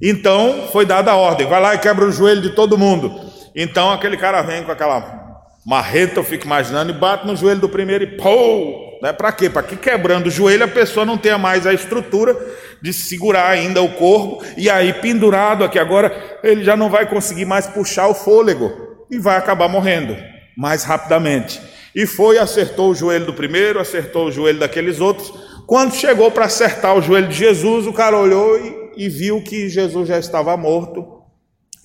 Então 0.00 0.68
foi 0.72 0.86
dada 0.86 1.10
a 1.10 1.16
ordem: 1.16 1.46
vai 1.46 1.60
lá 1.60 1.74
e 1.74 1.78
quebra 1.78 2.06
o 2.06 2.12
joelho 2.12 2.40
de 2.40 2.54
todo 2.54 2.78
mundo. 2.78 3.20
Então 3.54 3.90
aquele 3.92 4.16
cara 4.16 4.40
vem 4.40 4.62
com 4.62 4.72
aquela 4.72 5.40
marreta, 5.66 6.20
eu 6.20 6.24
fico 6.24 6.46
imaginando, 6.46 6.90
e 6.90 6.94
bate 6.94 7.26
no 7.26 7.36
joelho 7.36 7.60
do 7.60 7.68
primeiro 7.68 8.04
e 8.04 8.16
pô! 8.16 8.89
Né? 9.02 9.12
Para 9.12 9.32
quê? 9.32 9.48
Para 9.48 9.62
que 9.62 9.76
quebrando 9.76 10.26
o 10.26 10.30
joelho 10.30 10.64
a 10.64 10.68
pessoa 10.68 11.06
não 11.06 11.16
tenha 11.16 11.38
mais 11.38 11.66
a 11.66 11.72
estrutura 11.72 12.36
de 12.82 12.92
segurar 12.92 13.48
ainda 13.48 13.82
o 13.82 13.92
corpo, 13.94 14.44
e 14.56 14.70
aí 14.70 14.92
pendurado 14.94 15.64
aqui 15.64 15.78
agora, 15.78 16.38
ele 16.42 16.64
já 16.64 16.76
não 16.76 16.88
vai 16.88 17.06
conseguir 17.06 17.44
mais 17.44 17.66
puxar 17.66 18.08
o 18.08 18.14
fôlego 18.14 18.72
e 19.10 19.18
vai 19.18 19.36
acabar 19.36 19.68
morrendo 19.68 20.16
mais 20.56 20.84
rapidamente. 20.84 21.60
E 21.94 22.06
foi, 22.06 22.38
acertou 22.38 22.90
o 22.90 22.94
joelho 22.94 23.26
do 23.26 23.34
primeiro, 23.34 23.80
acertou 23.80 24.26
o 24.26 24.32
joelho 24.32 24.60
daqueles 24.60 25.00
outros. 25.00 25.32
Quando 25.66 25.94
chegou 25.94 26.30
para 26.30 26.46
acertar 26.46 26.96
o 26.96 27.02
joelho 27.02 27.28
de 27.28 27.34
Jesus, 27.34 27.86
o 27.86 27.92
cara 27.92 28.16
olhou 28.16 28.58
e, 28.58 29.04
e 29.04 29.08
viu 29.08 29.42
que 29.42 29.68
Jesus 29.68 30.08
já 30.08 30.18
estava 30.18 30.56
morto 30.56 31.20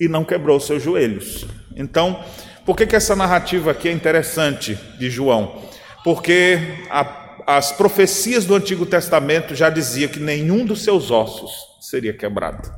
e 0.00 0.08
não 0.08 0.24
quebrou 0.24 0.60
seus 0.60 0.82
joelhos. 0.82 1.46
Então, 1.74 2.20
por 2.64 2.76
que, 2.76 2.86
que 2.86 2.96
essa 2.96 3.16
narrativa 3.16 3.70
aqui 3.70 3.88
é 3.88 3.92
interessante 3.92 4.78
de 4.98 5.10
João? 5.10 5.62
Porque 6.06 6.60
a, 6.88 7.34
as 7.48 7.72
profecias 7.72 8.44
do 8.44 8.54
Antigo 8.54 8.86
Testamento 8.86 9.56
já 9.56 9.68
diziam 9.68 10.08
que 10.08 10.20
nenhum 10.20 10.64
dos 10.64 10.84
seus 10.84 11.10
ossos 11.10 11.50
seria 11.80 12.12
quebrado, 12.12 12.72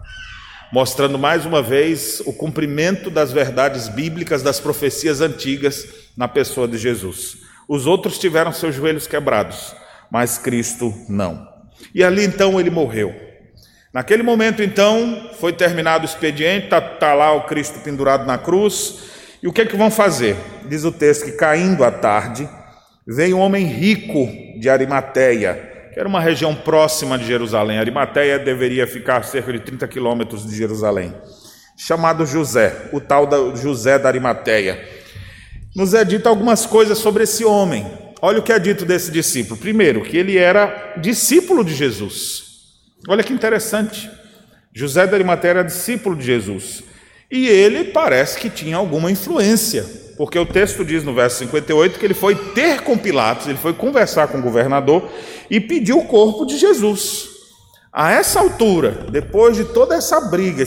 mostrando 0.72 1.18
mais 1.18 1.44
uma 1.44 1.62
vez 1.62 2.22
o 2.24 2.32
cumprimento 2.32 3.10
das 3.10 3.30
verdades 3.30 3.86
bíblicas 3.86 4.42
das 4.42 4.58
profecias 4.58 5.20
antigas 5.20 5.86
na 6.16 6.26
pessoa 6.26 6.66
de 6.66 6.78
Jesus. 6.78 7.36
Os 7.68 7.86
outros 7.86 8.18
tiveram 8.18 8.50
seus 8.50 8.74
joelhos 8.74 9.06
quebrados, 9.06 9.76
mas 10.10 10.38
Cristo 10.38 10.94
não. 11.06 11.46
E 11.94 12.02
ali 12.02 12.24
então 12.24 12.58
ele 12.58 12.70
morreu. 12.70 13.14
Naquele 13.92 14.22
momento 14.22 14.62
então 14.62 15.32
foi 15.38 15.52
terminado 15.52 16.04
o 16.04 16.08
expediente, 16.08 16.64
está 16.64 16.80
tá 16.80 17.12
lá 17.12 17.32
o 17.32 17.42
Cristo 17.42 17.78
pendurado 17.80 18.24
na 18.24 18.38
cruz. 18.38 19.00
E 19.42 19.46
o 19.46 19.52
que 19.52 19.60
é 19.60 19.66
que 19.66 19.76
vão 19.76 19.90
fazer? 19.90 20.34
Diz 20.66 20.82
o 20.84 20.90
texto 20.90 21.26
que 21.26 21.32
caindo 21.32 21.84
à 21.84 21.90
tarde, 21.90 22.48
veio 23.08 23.38
um 23.38 23.40
homem 23.40 23.64
rico 23.66 24.28
de 24.60 24.68
Arimateia, 24.68 25.88
que 25.94 25.98
era 25.98 26.06
uma 26.06 26.20
região 26.20 26.54
próxima 26.54 27.16
de 27.16 27.24
Jerusalém. 27.24 27.78
Arimateia 27.78 28.38
deveria 28.38 28.86
ficar 28.86 29.24
cerca 29.24 29.50
de 29.50 29.60
30 29.60 29.88
quilômetros 29.88 30.46
de 30.46 30.54
Jerusalém, 30.54 31.14
chamado 31.74 32.26
José, 32.26 32.90
o 32.92 33.00
tal 33.00 33.26
da 33.26 33.56
José 33.56 33.98
da 33.98 34.08
Arimateia. 34.08 34.86
Nos 35.74 35.94
é 35.94 36.04
dito 36.04 36.28
algumas 36.28 36.66
coisas 36.66 36.98
sobre 36.98 37.22
esse 37.22 37.46
homem. 37.46 37.86
Olha 38.20 38.40
o 38.40 38.42
que 38.42 38.52
é 38.52 38.58
dito 38.58 38.84
desse 38.84 39.10
discípulo. 39.10 39.58
Primeiro, 39.58 40.02
que 40.02 40.16
ele 40.16 40.36
era 40.36 40.94
discípulo 40.98 41.64
de 41.64 41.74
Jesus. 41.74 42.42
Olha 43.08 43.22
que 43.22 43.32
interessante. 43.32 44.10
José 44.74 45.06
da 45.06 45.16
Arimateia 45.16 45.50
era 45.50 45.64
discípulo 45.64 46.14
de 46.14 46.26
Jesus. 46.26 46.82
E 47.30 47.46
ele 47.48 47.84
parece 47.84 48.38
que 48.38 48.50
tinha 48.50 48.76
alguma 48.76 49.10
influência 49.10 50.07
porque 50.18 50.36
o 50.36 50.44
texto 50.44 50.84
diz 50.84 51.04
no 51.04 51.14
verso 51.14 51.38
58 51.38 51.96
que 51.96 52.04
ele 52.04 52.12
foi 52.12 52.34
ter 52.34 52.82
com 52.82 52.98
Pilatos, 52.98 53.46
ele 53.46 53.56
foi 53.56 53.72
conversar 53.72 54.26
com 54.26 54.38
o 54.38 54.42
governador 54.42 55.08
e 55.48 55.60
pediu 55.60 55.98
o 55.98 56.06
corpo 56.06 56.44
de 56.44 56.58
Jesus. 56.58 57.28
A 57.92 58.10
essa 58.10 58.40
altura, 58.40 59.06
depois 59.10 59.56
de 59.56 59.64
toda 59.66 59.94
essa 59.94 60.20
briga, 60.20 60.64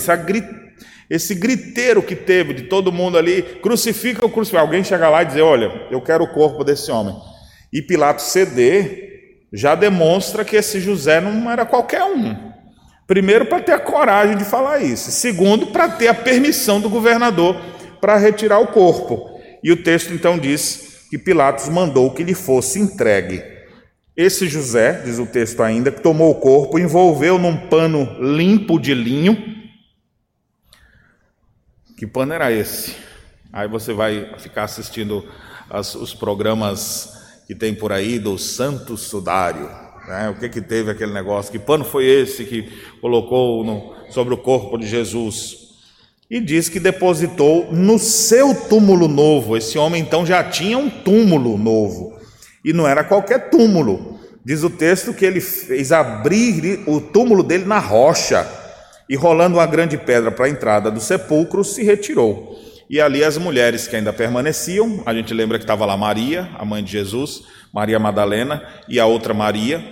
esse 1.09 1.35
griteiro 1.35 2.01
que 2.01 2.15
teve 2.15 2.53
de 2.53 2.63
todo 2.63 2.93
mundo 2.93 3.17
ali, 3.17 3.41
crucifica 3.61 4.23
ou 4.23 4.31
crucifica, 4.31 4.61
alguém 4.61 4.85
chega 4.85 5.09
lá 5.09 5.21
e 5.21 5.25
dizer: 5.25 5.41
Olha, 5.41 5.87
eu 5.91 6.01
quero 6.01 6.23
o 6.23 6.33
corpo 6.33 6.63
desse 6.63 6.89
homem. 6.89 7.15
E 7.73 7.81
Pilatos 7.81 8.25
ceder, 8.25 9.09
já 9.51 9.75
demonstra 9.75 10.45
que 10.45 10.55
esse 10.55 10.79
José 10.79 11.19
não 11.19 11.51
era 11.51 11.65
qualquer 11.65 12.03
um. 12.03 12.35
Primeiro, 13.05 13.45
para 13.45 13.61
ter 13.61 13.73
a 13.73 13.79
coragem 13.79 14.37
de 14.37 14.45
falar 14.45 14.79
isso. 14.79 15.11
Segundo, 15.11 15.67
para 15.67 15.89
ter 15.89 16.07
a 16.07 16.13
permissão 16.13 16.79
do 16.79 16.89
governador 16.89 17.57
para 17.99 18.17
retirar 18.17 18.59
o 18.59 18.67
corpo. 18.67 19.30
E 19.63 19.71
o 19.71 19.83
texto 19.83 20.13
então 20.13 20.37
diz 20.37 21.07
que 21.09 21.17
Pilatos 21.17 21.69
mandou 21.69 22.11
que 22.11 22.23
lhe 22.23 22.33
fosse 22.33 22.79
entregue. 22.79 23.43
Esse 24.15 24.47
José, 24.47 25.01
diz 25.03 25.19
o 25.19 25.25
texto 25.25 25.61
ainda, 25.61 25.91
que 25.91 26.01
tomou 26.01 26.31
o 26.31 26.39
corpo, 26.39 26.79
envolveu 26.79 27.37
num 27.37 27.67
pano 27.67 28.05
limpo 28.19 28.79
de 28.79 28.93
linho. 28.93 29.37
Que 31.97 32.07
pano 32.07 32.33
era 32.33 32.51
esse? 32.51 32.95
Aí 33.53 33.67
você 33.67 33.93
vai 33.93 34.37
ficar 34.39 34.63
assistindo 34.63 35.25
as, 35.69 35.95
os 35.95 36.13
programas 36.13 37.41
que 37.47 37.55
tem 37.55 37.75
por 37.75 37.91
aí 37.91 38.17
do 38.19 38.37
Santo 38.37 38.97
Sudário. 38.97 39.69
Né? 40.07 40.29
O 40.29 40.39
que 40.39 40.49
que 40.49 40.61
teve 40.61 40.91
aquele 40.91 41.13
negócio? 41.13 41.51
Que 41.51 41.59
pano 41.59 41.83
foi 41.83 42.05
esse 42.05 42.45
que 42.45 42.71
colocou 42.99 43.63
no, 43.63 43.93
sobre 44.11 44.33
o 44.33 44.37
corpo 44.37 44.77
de 44.77 44.87
Jesus? 44.87 45.60
E 46.31 46.39
diz 46.39 46.69
que 46.69 46.79
depositou 46.79 47.73
no 47.73 47.99
seu 47.99 48.55
túmulo 48.55 49.09
novo. 49.09 49.57
Esse 49.57 49.77
homem 49.77 50.01
então 50.01 50.25
já 50.25 50.41
tinha 50.41 50.77
um 50.77 50.89
túmulo 50.89 51.57
novo, 51.57 52.17
e 52.63 52.71
não 52.71 52.87
era 52.87 53.03
qualquer 53.03 53.49
túmulo. 53.49 54.17
Diz 54.43 54.63
o 54.63 54.69
texto 54.69 55.13
que 55.13 55.25
ele 55.25 55.41
fez 55.41 55.91
abrir 55.91 56.83
o 56.87 57.01
túmulo 57.01 57.43
dele 57.43 57.65
na 57.65 57.79
rocha, 57.79 58.47
e 59.09 59.15
rolando 59.17 59.57
uma 59.57 59.65
grande 59.65 59.97
pedra 59.97 60.31
para 60.31 60.45
a 60.45 60.49
entrada 60.49 60.89
do 60.89 61.01
sepulcro, 61.01 61.65
se 61.65 61.83
retirou. 61.83 62.57
E 62.89 63.01
ali 63.01 63.25
as 63.25 63.37
mulheres 63.37 63.85
que 63.85 63.97
ainda 63.97 64.13
permaneciam, 64.13 65.03
a 65.05 65.13
gente 65.13 65.33
lembra 65.33 65.57
que 65.57 65.65
estava 65.65 65.85
lá 65.85 65.97
Maria, 65.97 66.49
a 66.57 66.63
mãe 66.63 66.81
de 66.81 66.93
Jesus, 66.93 67.43
Maria 67.73 67.99
Madalena 67.99 68.63
e 68.87 69.01
a 69.01 69.05
outra 69.05 69.33
Maria, 69.33 69.83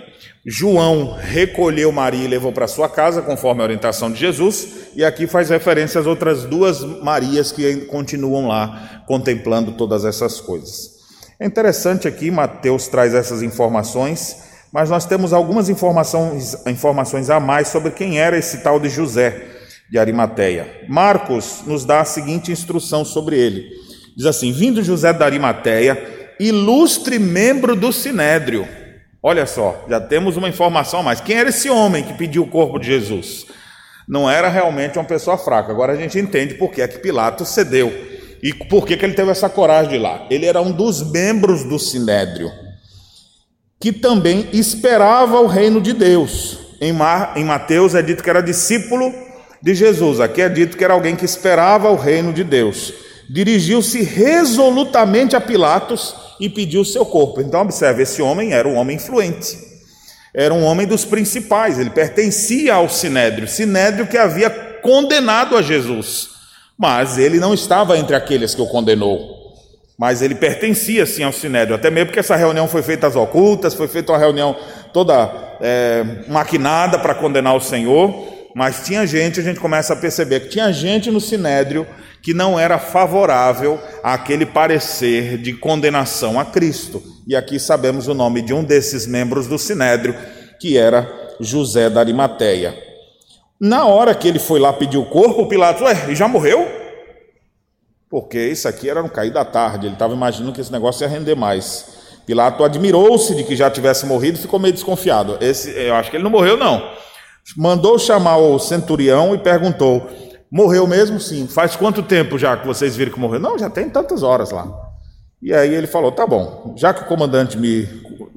João 0.44 1.16
recolheu 1.20 1.92
Maria 1.92 2.24
e 2.24 2.28
levou 2.28 2.50
para 2.50 2.66
sua 2.66 2.88
casa, 2.88 3.20
conforme 3.20 3.60
a 3.60 3.64
orientação 3.64 4.10
de 4.10 4.18
Jesus, 4.18 4.68
e 4.96 5.04
aqui 5.04 5.26
faz 5.26 5.50
referência 5.50 6.00
às 6.00 6.06
outras 6.06 6.44
duas 6.44 6.80
Marias 6.80 7.52
que 7.52 7.82
continuam 7.86 8.48
lá 8.48 9.02
contemplando 9.06 9.72
todas 9.72 10.04
essas 10.04 10.40
coisas. 10.40 10.98
É 11.38 11.46
interessante 11.46 12.08
aqui, 12.08 12.30
Mateus 12.30 12.88
traz 12.88 13.12
essas 13.12 13.42
informações, 13.42 14.44
mas 14.72 14.88
nós 14.88 15.04
temos 15.04 15.34
algumas 15.34 15.68
informações, 15.68 16.56
informações 16.66 17.28
a 17.28 17.38
mais 17.38 17.68
sobre 17.68 17.90
quem 17.90 18.18
era 18.18 18.38
esse 18.38 18.62
tal 18.62 18.80
de 18.80 18.88
José 18.88 19.44
de 19.90 19.98
Arimateia. 19.98 20.86
Marcos 20.88 21.62
nos 21.66 21.84
dá 21.84 22.00
a 22.00 22.04
seguinte 22.04 22.50
instrução 22.50 23.04
sobre 23.04 23.38
ele: 23.38 23.68
diz 24.16 24.24
assim: 24.24 24.52
Vindo 24.52 24.82
José 24.82 25.12
de 25.12 25.22
Arimateia, 25.22 26.34
ilustre 26.38 27.18
membro 27.18 27.76
do 27.76 27.92
sinédrio 27.92 28.66
Olha 29.22 29.44
só, 29.46 29.84
já 29.88 30.00
temos 30.00 30.36
uma 30.36 30.48
informação 30.48 31.00
a 31.00 31.02
mais. 31.02 31.20
Quem 31.20 31.36
era 31.36 31.50
esse 31.50 31.68
homem 31.68 32.02
que 32.02 32.14
pediu 32.14 32.42
o 32.42 32.48
corpo 32.48 32.78
de 32.78 32.86
Jesus? 32.86 33.46
Não 34.08 34.28
era 34.28 34.48
realmente 34.48 34.98
uma 34.98 35.04
pessoa 35.04 35.36
fraca. 35.36 35.70
Agora 35.70 35.92
a 35.92 35.96
gente 35.96 36.18
entende 36.18 36.54
por 36.54 36.70
que 36.72 36.80
é 36.80 36.88
que 36.88 36.98
Pilatos 36.98 37.48
cedeu 37.48 37.92
e 38.42 38.54
por 38.54 38.86
que, 38.86 38.96
que 38.96 39.04
ele 39.04 39.14
teve 39.14 39.30
essa 39.30 39.48
coragem 39.48 39.90
de 39.90 39.96
ir 39.96 39.98
lá. 39.98 40.26
Ele 40.30 40.46
era 40.46 40.60
um 40.62 40.72
dos 40.72 41.10
membros 41.12 41.64
do 41.64 41.78
sinédrio 41.78 42.50
que 43.78 43.92
também 43.92 44.48
esperava 44.52 45.40
o 45.40 45.46
reino 45.46 45.80
de 45.80 45.94
Deus. 45.94 46.58
Em, 46.80 46.92
Mar, 46.92 47.32
em 47.36 47.44
Mateus 47.44 47.94
é 47.94 48.02
dito 48.02 48.22
que 48.22 48.28
era 48.28 48.42
discípulo 48.42 49.12
de 49.62 49.74
Jesus. 49.74 50.20
Aqui 50.20 50.42
é 50.42 50.48
dito 50.48 50.76
que 50.76 50.84
era 50.84 50.92
alguém 50.92 51.16
que 51.16 51.24
esperava 51.24 51.90
o 51.90 51.96
reino 51.96 52.32
de 52.32 52.44
Deus. 52.44 52.92
Dirigiu-se 53.32 54.02
resolutamente 54.02 55.36
a 55.36 55.40
Pilatos 55.40 56.16
e 56.40 56.48
pediu 56.48 56.84
seu 56.84 57.06
corpo. 57.06 57.40
Então, 57.40 57.60
observe: 57.60 58.02
esse 58.02 58.20
homem 58.20 58.52
era 58.52 58.66
um 58.66 58.74
homem 58.74 58.96
influente, 58.96 59.56
era 60.34 60.52
um 60.52 60.64
homem 60.64 60.84
dos 60.84 61.04
principais, 61.04 61.78
ele 61.78 61.90
pertencia 61.90 62.74
ao 62.74 62.88
sinédrio, 62.88 63.46
sinédrio 63.46 64.08
que 64.08 64.18
havia 64.18 64.50
condenado 64.82 65.56
a 65.56 65.62
Jesus, 65.62 66.30
mas 66.76 67.18
ele 67.18 67.38
não 67.38 67.54
estava 67.54 67.96
entre 67.96 68.16
aqueles 68.16 68.52
que 68.52 68.62
o 68.62 68.66
condenou. 68.66 69.38
Mas 69.96 70.22
ele 70.22 70.34
pertencia 70.34 71.06
sim 71.06 71.22
ao 71.22 71.32
sinédrio, 71.32 71.76
até 71.76 71.88
mesmo 71.88 72.06
porque 72.06 72.18
essa 72.18 72.34
reunião 72.34 72.66
foi 72.66 72.82
feita 72.82 73.06
às 73.06 73.14
ocultas, 73.14 73.74
foi 73.74 73.86
feita 73.86 74.10
uma 74.10 74.18
reunião 74.18 74.56
toda 74.92 75.30
é, 75.60 76.04
maquinada 76.26 76.98
para 76.98 77.14
condenar 77.14 77.54
o 77.54 77.60
Senhor, 77.60 78.12
mas 78.56 78.84
tinha 78.84 79.06
gente, 79.06 79.38
a 79.38 79.42
gente 79.42 79.60
começa 79.60 79.92
a 79.92 79.96
perceber 79.96 80.40
que 80.40 80.48
tinha 80.48 80.72
gente 80.72 81.12
no 81.12 81.20
sinédrio 81.20 81.86
que 82.22 82.34
não 82.34 82.58
era 82.58 82.78
favorável 82.78 83.80
àquele 84.02 84.44
parecer 84.44 85.38
de 85.38 85.54
condenação 85.54 86.38
a 86.38 86.44
Cristo. 86.44 87.02
E 87.26 87.34
aqui 87.34 87.58
sabemos 87.58 88.08
o 88.08 88.14
nome 88.14 88.42
de 88.42 88.52
um 88.52 88.62
desses 88.62 89.06
membros 89.06 89.46
do 89.46 89.58
Sinédrio, 89.58 90.14
que 90.60 90.76
era 90.76 91.10
José 91.40 91.88
da 91.88 92.00
Arimateia. 92.00 92.76
Na 93.60 93.86
hora 93.86 94.14
que 94.14 94.26
ele 94.26 94.38
foi 94.38 94.58
lá 94.58 94.72
pedir 94.72 94.98
o 94.98 95.04
corpo, 95.04 95.46
Pilatos, 95.46 95.82
ué, 95.82 96.10
e 96.10 96.14
já 96.14 96.26
morreu? 96.26 96.66
Porque 98.08 98.38
isso 98.48 98.66
aqui 98.66 98.88
era 98.90 99.02
no 99.02 99.08
cair 99.08 99.32
da 99.32 99.44
tarde, 99.44 99.86
ele 99.86 99.94
estava 99.94 100.14
imaginando 100.14 100.52
que 100.52 100.60
esse 100.60 100.72
negócio 100.72 101.04
ia 101.04 101.08
render 101.08 101.34
mais. 101.34 102.00
Pilato 102.26 102.64
admirou-se 102.64 103.34
de 103.34 103.44
que 103.44 103.56
já 103.56 103.70
tivesse 103.70 104.06
morrido 104.06 104.38
e 104.38 104.42
ficou 104.42 104.58
meio 104.58 104.74
desconfiado. 104.74 105.38
Esse, 105.40 105.70
eu 105.70 105.94
acho 105.94 106.10
que 106.10 106.16
ele 106.16 106.24
não 106.24 106.30
morreu, 106.30 106.56
não. 106.56 106.82
Mandou 107.56 107.98
chamar 107.98 108.36
o 108.36 108.58
centurião 108.58 109.34
e 109.34 109.38
perguntou: 109.38 110.08
Morreu 110.50 110.86
mesmo? 110.86 111.20
Sim. 111.20 111.46
Faz 111.46 111.76
quanto 111.76 112.02
tempo 112.02 112.36
já 112.36 112.56
que 112.56 112.66
vocês 112.66 112.96
viram 112.96 113.12
que 113.12 113.20
morreu? 113.20 113.38
Não, 113.38 113.58
já 113.58 113.70
tem 113.70 113.88
tantas 113.88 114.22
horas 114.22 114.50
lá. 114.50 114.90
E 115.40 115.54
aí 115.54 115.72
ele 115.72 115.86
falou: 115.86 116.12
tá 116.12 116.26
bom, 116.26 116.74
já 116.76 116.92
que 116.92 117.02
o 117.02 117.06
comandante 117.06 117.56
me 117.56 117.86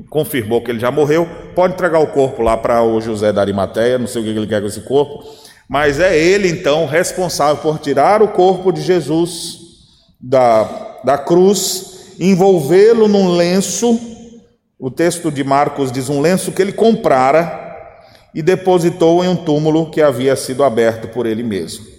confirmou 0.09 0.61
que 0.61 0.71
ele 0.71 0.79
já 0.79 0.91
morreu, 0.91 1.27
pode 1.55 1.73
entregar 1.73 1.99
o 1.99 2.07
corpo 2.07 2.41
lá 2.41 2.55
para 2.55 2.83
o 2.83 3.01
José 3.01 3.33
da 3.33 3.41
Arimateia, 3.41 3.97
não 3.97 4.07
sei 4.07 4.21
o 4.21 4.25
que 4.25 4.29
ele 4.29 4.47
quer 4.47 4.61
com 4.61 4.67
esse 4.67 4.81
corpo, 4.81 5.23
mas 5.67 5.99
é 5.99 6.17
ele 6.17 6.47
então 6.47 6.85
responsável 6.85 7.57
por 7.57 7.79
tirar 7.79 8.21
o 8.21 8.27
corpo 8.27 8.71
de 8.71 8.81
Jesus 8.81 9.59
da, 10.21 10.99
da 11.03 11.17
cruz, 11.17 12.15
envolvê-lo 12.19 13.07
num 13.07 13.35
lenço. 13.35 13.99
O 14.79 14.91
texto 14.91 15.31
de 15.31 15.43
Marcos 15.43 15.91
diz 15.91 16.09
um 16.09 16.21
lenço 16.21 16.51
que 16.51 16.61
ele 16.61 16.73
comprara 16.73 17.61
e 18.35 18.41
depositou 18.41 19.23
em 19.23 19.29
um 19.29 19.35
túmulo 19.35 19.89
que 19.89 20.01
havia 20.01 20.35
sido 20.35 20.63
aberto 20.63 21.07
por 21.07 21.25
ele 21.25 21.43
mesmo. 21.43 21.92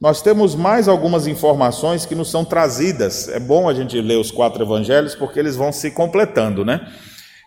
Nós 0.00 0.22
temos 0.22 0.54
mais 0.54 0.86
algumas 0.86 1.26
informações 1.26 2.06
que 2.06 2.14
nos 2.14 2.30
são 2.30 2.44
trazidas. 2.44 3.28
É 3.28 3.40
bom 3.40 3.68
a 3.68 3.74
gente 3.74 4.00
ler 4.00 4.16
os 4.16 4.30
quatro 4.30 4.62
evangelhos 4.62 5.16
porque 5.16 5.40
eles 5.40 5.56
vão 5.56 5.72
se 5.72 5.90
completando, 5.90 6.64
né? 6.64 6.86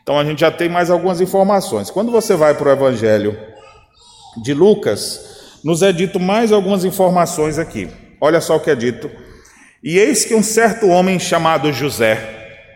Então 0.03 0.19
a 0.19 0.25
gente 0.25 0.41
já 0.41 0.51
tem 0.51 0.67
mais 0.67 0.89
algumas 0.89 1.21
informações. 1.21 1.89
Quando 1.89 2.11
você 2.11 2.35
vai 2.35 2.53
para 2.53 2.67
o 2.67 2.71
evangelho 2.71 3.37
de 4.43 4.53
Lucas, 4.53 5.59
nos 5.63 5.81
é 5.81 5.93
dito 5.93 6.19
mais 6.19 6.51
algumas 6.51 6.83
informações 6.83 7.57
aqui. 7.57 7.89
Olha 8.19 8.41
só 8.41 8.57
o 8.57 8.59
que 8.59 8.69
é 8.69 8.75
dito. 8.75 9.09
E 9.81 9.97
eis 9.97 10.25
que 10.25 10.35
um 10.35 10.43
certo 10.43 10.87
homem 10.87 11.19
chamado 11.19 11.71
José, 11.71 12.67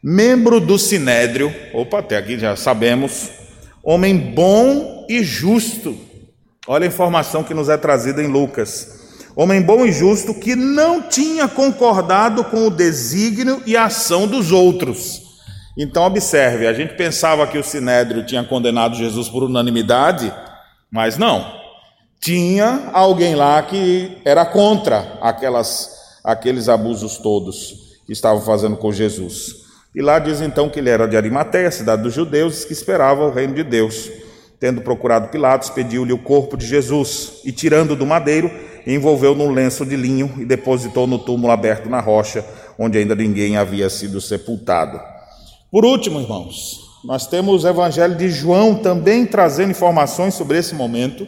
membro 0.00 0.60
do 0.60 0.78
sinédrio, 0.78 1.52
opa, 1.72 1.98
até 1.98 2.16
aqui 2.16 2.38
já 2.38 2.54
sabemos, 2.54 3.30
homem 3.82 4.16
bom 4.16 5.06
e 5.08 5.24
justo. 5.24 5.98
Olha 6.68 6.84
a 6.84 6.88
informação 6.88 7.42
que 7.42 7.52
nos 7.52 7.68
é 7.68 7.76
trazida 7.76 8.22
em 8.22 8.28
Lucas. 8.28 9.03
Homem 9.36 9.60
bom 9.60 9.84
e 9.84 9.90
justo 9.90 10.32
que 10.32 10.54
não 10.54 11.02
tinha 11.02 11.48
concordado 11.48 12.44
com 12.44 12.68
o 12.68 12.70
desígnio 12.70 13.60
e 13.66 13.76
a 13.76 13.86
ação 13.86 14.28
dos 14.28 14.52
outros. 14.52 15.22
Então, 15.76 16.04
observe: 16.04 16.66
a 16.66 16.72
gente 16.72 16.94
pensava 16.94 17.46
que 17.46 17.58
o 17.58 17.64
sinédrio 17.64 18.24
tinha 18.24 18.44
condenado 18.44 18.94
Jesus 18.94 19.28
por 19.28 19.42
unanimidade, 19.42 20.32
mas 20.90 21.18
não. 21.18 21.62
Tinha 22.20 22.90
alguém 22.92 23.34
lá 23.34 23.60
que 23.62 24.18
era 24.24 24.46
contra 24.46 25.18
aquelas, 25.20 25.90
aqueles 26.22 26.68
abusos 26.68 27.18
todos 27.18 28.00
que 28.06 28.12
estavam 28.12 28.40
fazendo 28.40 28.76
com 28.76 28.92
Jesus. 28.92 29.64
E 29.94 30.00
lá 30.00 30.18
diz 30.18 30.40
então 30.40 30.68
que 30.68 30.78
ele 30.78 30.90
era 30.90 31.06
de 31.06 31.16
Arimateia, 31.16 31.70
cidade 31.70 32.02
dos 32.02 32.14
judeus, 32.14 32.64
que 32.64 32.72
esperava 32.72 33.26
o 33.26 33.30
reino 33.30 33.54
de 33.54 33.62
Deus. 33.64 34.10
Tendo 34.58 34.80
procurado 34.80 35.28
Pilatos, 35.28 35.70
pediu-lhe 35.70 36.12
o 36.12 36.18
corpo 36.18 36.56
de 36.56 36.66
Jesus 36.66 37.40
e, 37.44 37.52
tirando 37.52 37.94
do 37.94 38.06
madeiro, 38.06 38.50
envolveu 38.86 39.34
num 39.34 39.50
lenço 39.50 39.84
de 39.84 39.96
linho 39.96 40.34
e 40.38 40.44
depositou 40.44 41.06
no 41.06 41.18
túmulo 41.18 41.52
aberto 41.52 41.88
na 41.88 42.00
rocha, 42.00 42.44
onde 42.78 42.98
ainda 42.98 43.14
ninguém 43.14 43.56
havia 43.56 43.88
sido 43.88 44.20
sepultado. 44.20 45.00
Por 45.70 45.84
último, 45.84 46.20
irmãos, 46.20 46.80
nós 47.04 47.26
temos 47.26 47.64
o 47.64 47.68
Evangelho 47.68 48.14
de 48.14 48.28
João 48.28 48.74
também 48.74 49.26
trazendo 49.26 49.70
informações 49.70 50.34
sobre 50.34 50.58
esse 50.58 50.74
momento. 50.74 51.26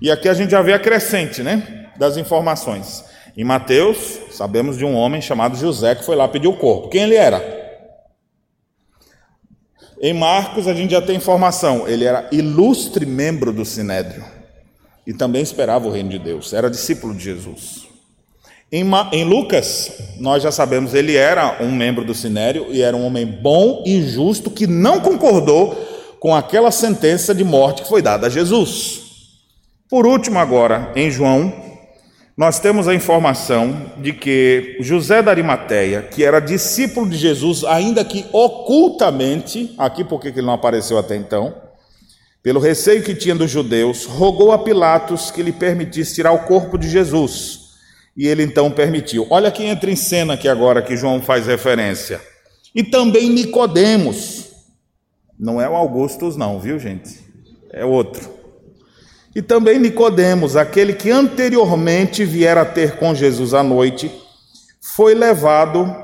E 0.00 0.10
aqui 0.10 0.28
a 0.28 0.34
gente 0.34 0.50
já 0.50 0.62
vê 0.62 0.72
a 0.72 0.78
crescente, 0.78 1.42
né, 1.42 1.90
das 1.98 2.16
informações. 2.16 3.04
Em 3.36 3.44
Mateus, 3.44 4.18
sabemos 4.30 4.76
de 4.76 4.84
um 4.84 4.94
homem 4.94 5.20
chamado 5.20 5.56
José 5.56 5.94
que 5.94 6.04
foi 6.04 6.16
lá 6.16 6.26
pedir 6.26 6.48
o 6.48 6.56
corpo. 6.56 6.88
Quem 6.88 7.02
ele 7.02 7.14
era? 7.14 7.60
Em 10.02 10.14
Marcos, 10.14 10.66
a 10.66 10.72
gente 10.72 10.92
já 10.92 11.02
tem 11.02 11.16
informação, 11.16 11.86
ele 11.86 12.04
era 12.06 12.26
ilustre 12.32 13.04
membro 13.04 13.52
do 13.52 13.66
sinédrio 13.66 14.39
e 15.10 15.12
também 15.12 15.42
esperava 15.42 15.88
o 15.88 15.90
reino 15.90 16.08
de 16.08 16.20
Deus, 16.20 16.52
era 16.52 16.70
discípulo 16.70 17.12
de 17.12 17.24
Jesus. 17.24 17.88
Em, 18.70 19.24
Lucas, 19.24 19.90
nós 20.20 20.40
já 20.40 20.52
sabemos, 20.52 20.94
ele 20.94 21.16
era 21.16 21.60
um 21.60 21.72
membro 21.72 22.04
do 22.04 22.14
sinédrio 22.14 22.68
e 22.70 22.80
era 22.80 22.96
um 22.96 23.04
homem 23.04 23.26
bom 23.26 23.82
e 23.84 24.00
justo 24.02 24.48
que 24.52 24.68
não 24.68 25.00
concordou 25.00 25.74
com 26.20 26.32
aquela 26.32 26.70
sentença 26.70 27.34
de 27.34 27.42
morte 27.42 27.82
que 27.82 27.88
foi 27.88 28.00
dada 28.00 28.28
a 28.28 28.30
Jesus. 28.30 29.00
Por 29.88 30.06
último, 30.06 30.38
agora, 30.38 30.92
em 30.94 31.10
João, 31.10 31.52
nós 32.36 32.60
temos 32.60 32.86
a 32.86 32.94
informação 32.94 33.90
de 33.96 34.12
que 34.12 34.76
José 34.78 35.20
da 35.20 35.32
Arimateia, 35.32 36.02
que 36.02 36.22
era 36.22 36.38
discípulo 36.38 37.10
de 37.10 37.16
Jesus, 37.16 37.64
ainda 37.64 38.04
que 38.04 38.24
ocultamente, 38.32 39.74
aqui 39.76 40.04
porque 40.04 40.28
ele 40.28 40.42
não 40.42 40.52
apareceu 40.52 40.96
até 40.96 41.16
então, 41.16 41.52
pelo 42.42 42.58
receio 42.58 43.02
que 43.02 43.14
tinha 43.14 43.34
dos 43.34 43.50
judeus, 43.50 44.06
rogou 44.06 44.50
a 44.50 44.58
Pilatos 44.58 45.30
que 45.30 45.42
lhe 45.42 45.52
permitisse 45.52 46.14
tirar 46.14 46.32
o 46.32 46.44
corpo 46.44 46.78
de 46.78 46.88
Jesus. 46.88 47.70
E 48.16 48.26
ele 48.26 48.42
então 48.42 48.70
permitiu. 48.70 49.26
Olha 49.30 49.50
quem 49.50 49.68
entra 49.68 49.90
em 49.90 49.96
cena 49.96 50.34
aqui 50.34 50.48
agora 50.48 50.82
que 50.82 50.96
João 50.96 51.20
faz 51.20 51.46
referência. 51.46 52.20
E 52.74 52.82
também 52.82 53.28
Nicodemos. 53.28 54.46
Não 55.38 55.60
é 55.60 55.68
o 55.68 55.74
Augustus 55.74 56.36
não, 56.36 56.58
viu, 56.58 56.78
gente? 56.78 57.18
É 57.72 57.84
outro. 57.84 58.28
E 59.34 59.40
também 59.40 59.78
Nicodemos, 59.78 60.56
aquele 60.56 60.92
que 60.92 61.10
anteriormente 61.10 62.24
viera 62.24 62.64
ter 62.64 62.96
com 62.96 63.14
Jesus 63.14 63.54
à 63.54 63.62
noite, 63.62 64.10
foi 64.80 65.14
levado, 65.14 65.94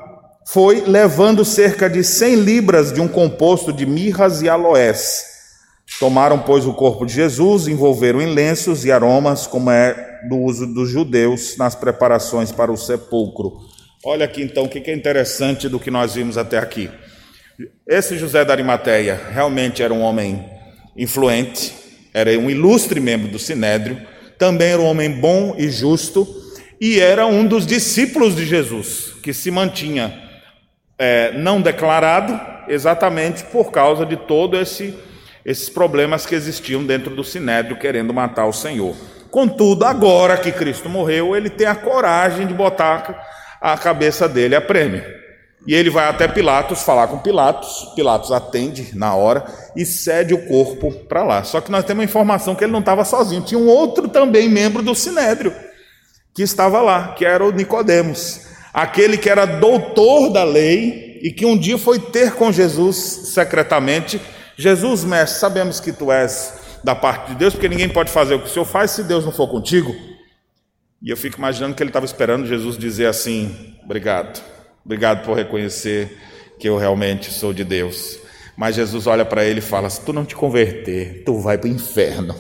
foi 0.47 0.83
levando 0.83 1.45
cerca 1.45 1.91
de 1.91 2.05
100 2.05 2.37
libras 2.37 2.93
de 2.93 3.01
um 3.01 3.09
composto 3.09 3.73
de 3.73 3.85
mirras 3.85 4.43
e 4.43 4.49
aloés. 4.49 5.36
Tomaram, 5.99 6.39
pois, 6.39 6.67
o 6.67 6.75
corpo 6.75 7.07
de 7.07 7.15
Jesus, 7.15 7.69
envolveram 7.69 8.21
em 8.21 8.35
lenços 8.35 8.85
e 8.85 8.93
aromas, 8.93 9.47
como 9.47 9.71
é 9.71 10.21
do 10.29 10.37
uso 10.37 10.67
dos 10.67 10.91
judeus 10.91 11.57
nas 11.57 11.75
preparações 11.75 12.53
para 12.53 12.71
o 12.71 12.77
sepulcro. 12.77 13.53
Olha 14.05 14.25
aqui 14.25 14.43
então 14.43 14.65
o 14.65 14.69
que 14.69 14.91
é 14.91 14.95
interessante 14.95 15.69
do 15.69 15.81
que 15.81 15.91
nós 15.91 16.15
vimos 16.15 16.37
até 16.37 16.59
aqui. 16.59 16.91
Esse 17.87 18.19
José 18.19 18.45
da 18.45 18.53
Arimateia 18.53 19.21
realmente 19.33 19.83
era 19.83 19.93
um 19.95 20.03
homem 20.03 20.45
influente, 20.97 21.73
era 22.13 22.31
um 22.39 22.51
ilustre 22.51 23.01
membro 23.01 23.29
do 23.29 23.39
Sinédrio, 23.39 24.01
também 24.39 24.73
era 24.73 24.83
um 24.83 24.87
homem 24.87 25.11
bom 25.11 25.55
e 25.57 25.71
justo, 25.71 26.27
e 26.81 27.01
era 27.01 27.27
um 27.27 27.47
dos 27.47 27.67
discípulos 27.67 28.37
de 28.37 28.45
Jesus, 28.45 29.15
que 29.23 29.33
se 29.33 29.51
mantinha 29.51 30.23
é, 30.99 31.33
não 31.33 31.61
declarado, 31.61 32.39
exatamente 32.69 33.45
por 33.45 33.71
causa 33.71 34.05
de 34.05 34.17
todos 34.17 34.61
esse, 34.61 34.95
esses 35.47 35.69
problemas 35.69 36.27
que 36.27 36.35
existiam 36.35 36.85
dentro 36.85 37.15
do 37.15 37.23
Sinédrio, 37.23 37.79
querendo 37.79 38.13
matar 38.13 38.47
o 38.47 38.53
Senhor. 38.53 38.97
Contudo, 39.31 39.85
agora 39.85 40.37
que 40.37 40.51
Cristo 40.51 40.89
morreu, 40.89 41.37
ele 41.37 41.49
tem 41.49 41.69
a 41.69 41.75
coragem 41.75 42.49
de 42.49 42.53
botar 42.53 43.25
a 43.61 43.79
cabeça 43.79 44.29
dele 44.29 44.57
a 44.57 44.61
prêmio. 44.61 45.05
E 45.65 45.73
ele 45.73 45.89
vai 45.89 46.09
até 46.09 46.27
Pilatos 46.27 46.83
falar 46.83 47.07
com 47.07 47.19
Pilatos. 47.19 47.93
Pilatos 47.95 48.33
atende 48.33 48.91
na 48.95 49.15
hora 49.15 49.45
e 49.77 49.85
cede 49.87 50.35
o 50.35 50.47
corpo 50.47 50.91
para 51.09 51.23
lá. 51.23 51.45
Só 51.45 51.61
que 51.61 51.71
nós 51.71 51.85
temos 51.85 52.03
a 52.03 52.05
informação 52.05 52.57
que 52.57 52.65
ele 52.65 52.73
não 52.73 52.81
estava 52.81 53.05
sozinho. 53.05 53.43
Tinha 53.43 53.59
um 53.59 53.69
outro 53.69 54.09
também 54.09 54.49
membro 54.49 54.83
do 54.83 54.95
Sinédrio 54.95 55.55
que 56.35 56.43
estava 56.43 56.81
lá, 56.83 57.15
que 57.15 57.25
era 57.25 57.45
o 57.45 57.53
Nicodemos, 57.53 58.43
aquele 58.75 59.17
que 59.17 59.31
era 59.31 59.47
doutor 59.47 60.31
da 60.31 60.45
lei 60.45 61.21
e 61.23 61.31
que 61.31 61.47
um 61.47 61.57
dia 61.57 61.79
foi 61.79 61.99
ter 61.99 62.35
com 62.35 62.53
Jesus 62.53 62.97
secretamente. 63.33 64.21
Jesus, 64.57 65.05
mestre, 65.05 65.39
sabemos 65.39 65.81
que 65.81 65.93
tu 65.93 66.11
és 66.11 66.55
da 66.83 66.95
parte 66.95 67.31
de 67.31 67.35
Deus, 67.37 67.53
porque 67.55 67.69
ninguém 67.69 67.89
pode 67.89 68.11
fazer 68.11 68.35
o 68.35 68.41
que 68.41 68.47
o 68.47 68.51
Senhor 68.51 68.65
faz 68.65 68.93
se 68.93 69.03
Deus 69.03 69.25
não 69.25 69.33
for 69.33 69.49
contigo. 69.49 69.95
E 71.03 71.11
eu 71.11 71.17
fico 71.17 71.39
imaginando 71.39 71.75
que 71.75 71.83
ele 71.83 71.91
estava 71.91 72.07
esperando 72.07 72.47
Jesus 72.47 72.79
dizer 72.79 73.07
assim: 73.07 73.77
Obrigado 73.85 74.41
Obrigado 74.87 75.25
por 75.25 75.37
reconhecer 75.37 76.17
que 76.61 76.69
eu 76.69 76.79
realmente 76.79 77.33
sou 77.33 77.53
de 77.53 77.65
Deus. 77.65 78.21
Mas 78.57 78.77
Jesus 78.77 79.09
olha 79.09 79.25
para 79.25 79.45
ele 79.45 79.59
e 79.59 79.63
fala: 79.63 79.91
se 79.91 80.01
tu 80.01 80.13
não 80.13 80.25
te 80.25 80.37
converter, 80.37 81.25
tu 81.27 81.41
vai 81.41 81.59
para 81.59 81.69
o 81.69 81.73
inferno. 81.73 82.37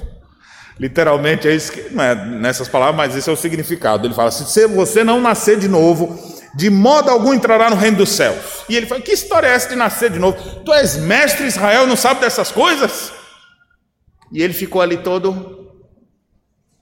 Literalmente 0.78 1.48
é 1.48 1.54
isso 1.54 1.72
que, 1.72 1.92
não 1.92 2.04
é 2.04 2.14
nessas 2.14 2.68
palavras, 2.68 2.96
mas 2.96 3.16
esse 3.16 3.28
é 3.28 3.32
o 3.32 3.36
significado. 3.36 4.06
Ele 4.06 4.14
fala: 4.14 4.30
se 4.30 4.64
você 4.68 5.02
não 5.02 5.20
nascer 5.20 5.58
de 5.58 5.66
novo, 5.66 6.16
de 6.56 6.70
modo 6.70 7.10
algum 7.10 7.34
entrará 7.34 7.68
no 7.68 7.76
reino 7.76 7.98
dos 7.98 8.08
céus. 8.08 8.64
E 8.66 8.74
ele 8.74 8.86
fala: 8.86 9.02
que 9.02 9.12
história 9.12 9.46
é 9.46 9.50
essa 9.50 9.68
de 9.68 9.76
nascer 9.76 10.10
de 10.10 10.18
novo? 10.18 10.38
Tu 10.64 10.72
és 10.72 10.96
mestre 10.96 11.46
Israel, 11.46 11.86
não 11.86 11.96
sabe 11.96 12.20
dessas 12.20 12.50
coisas? 12.50 13.12
E 14.32 14.42
ele 14.42 14.54
ficou 14.54 14.80
ali 14.80 14.96
todo, 14.96 15.70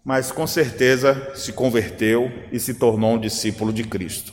mas 0.05 0.31
com 0.31 0.47
certeza 0.47 1.33
se 1.35 1.53
converteu 1.53 2.31
e 2.53 2.61
se 2.61 2.75
tornou 2.75 3.15
um 3.15 3.19
discípulo 3.19 3.73
de 3.73 3.83
Cristo. 3.83 4.33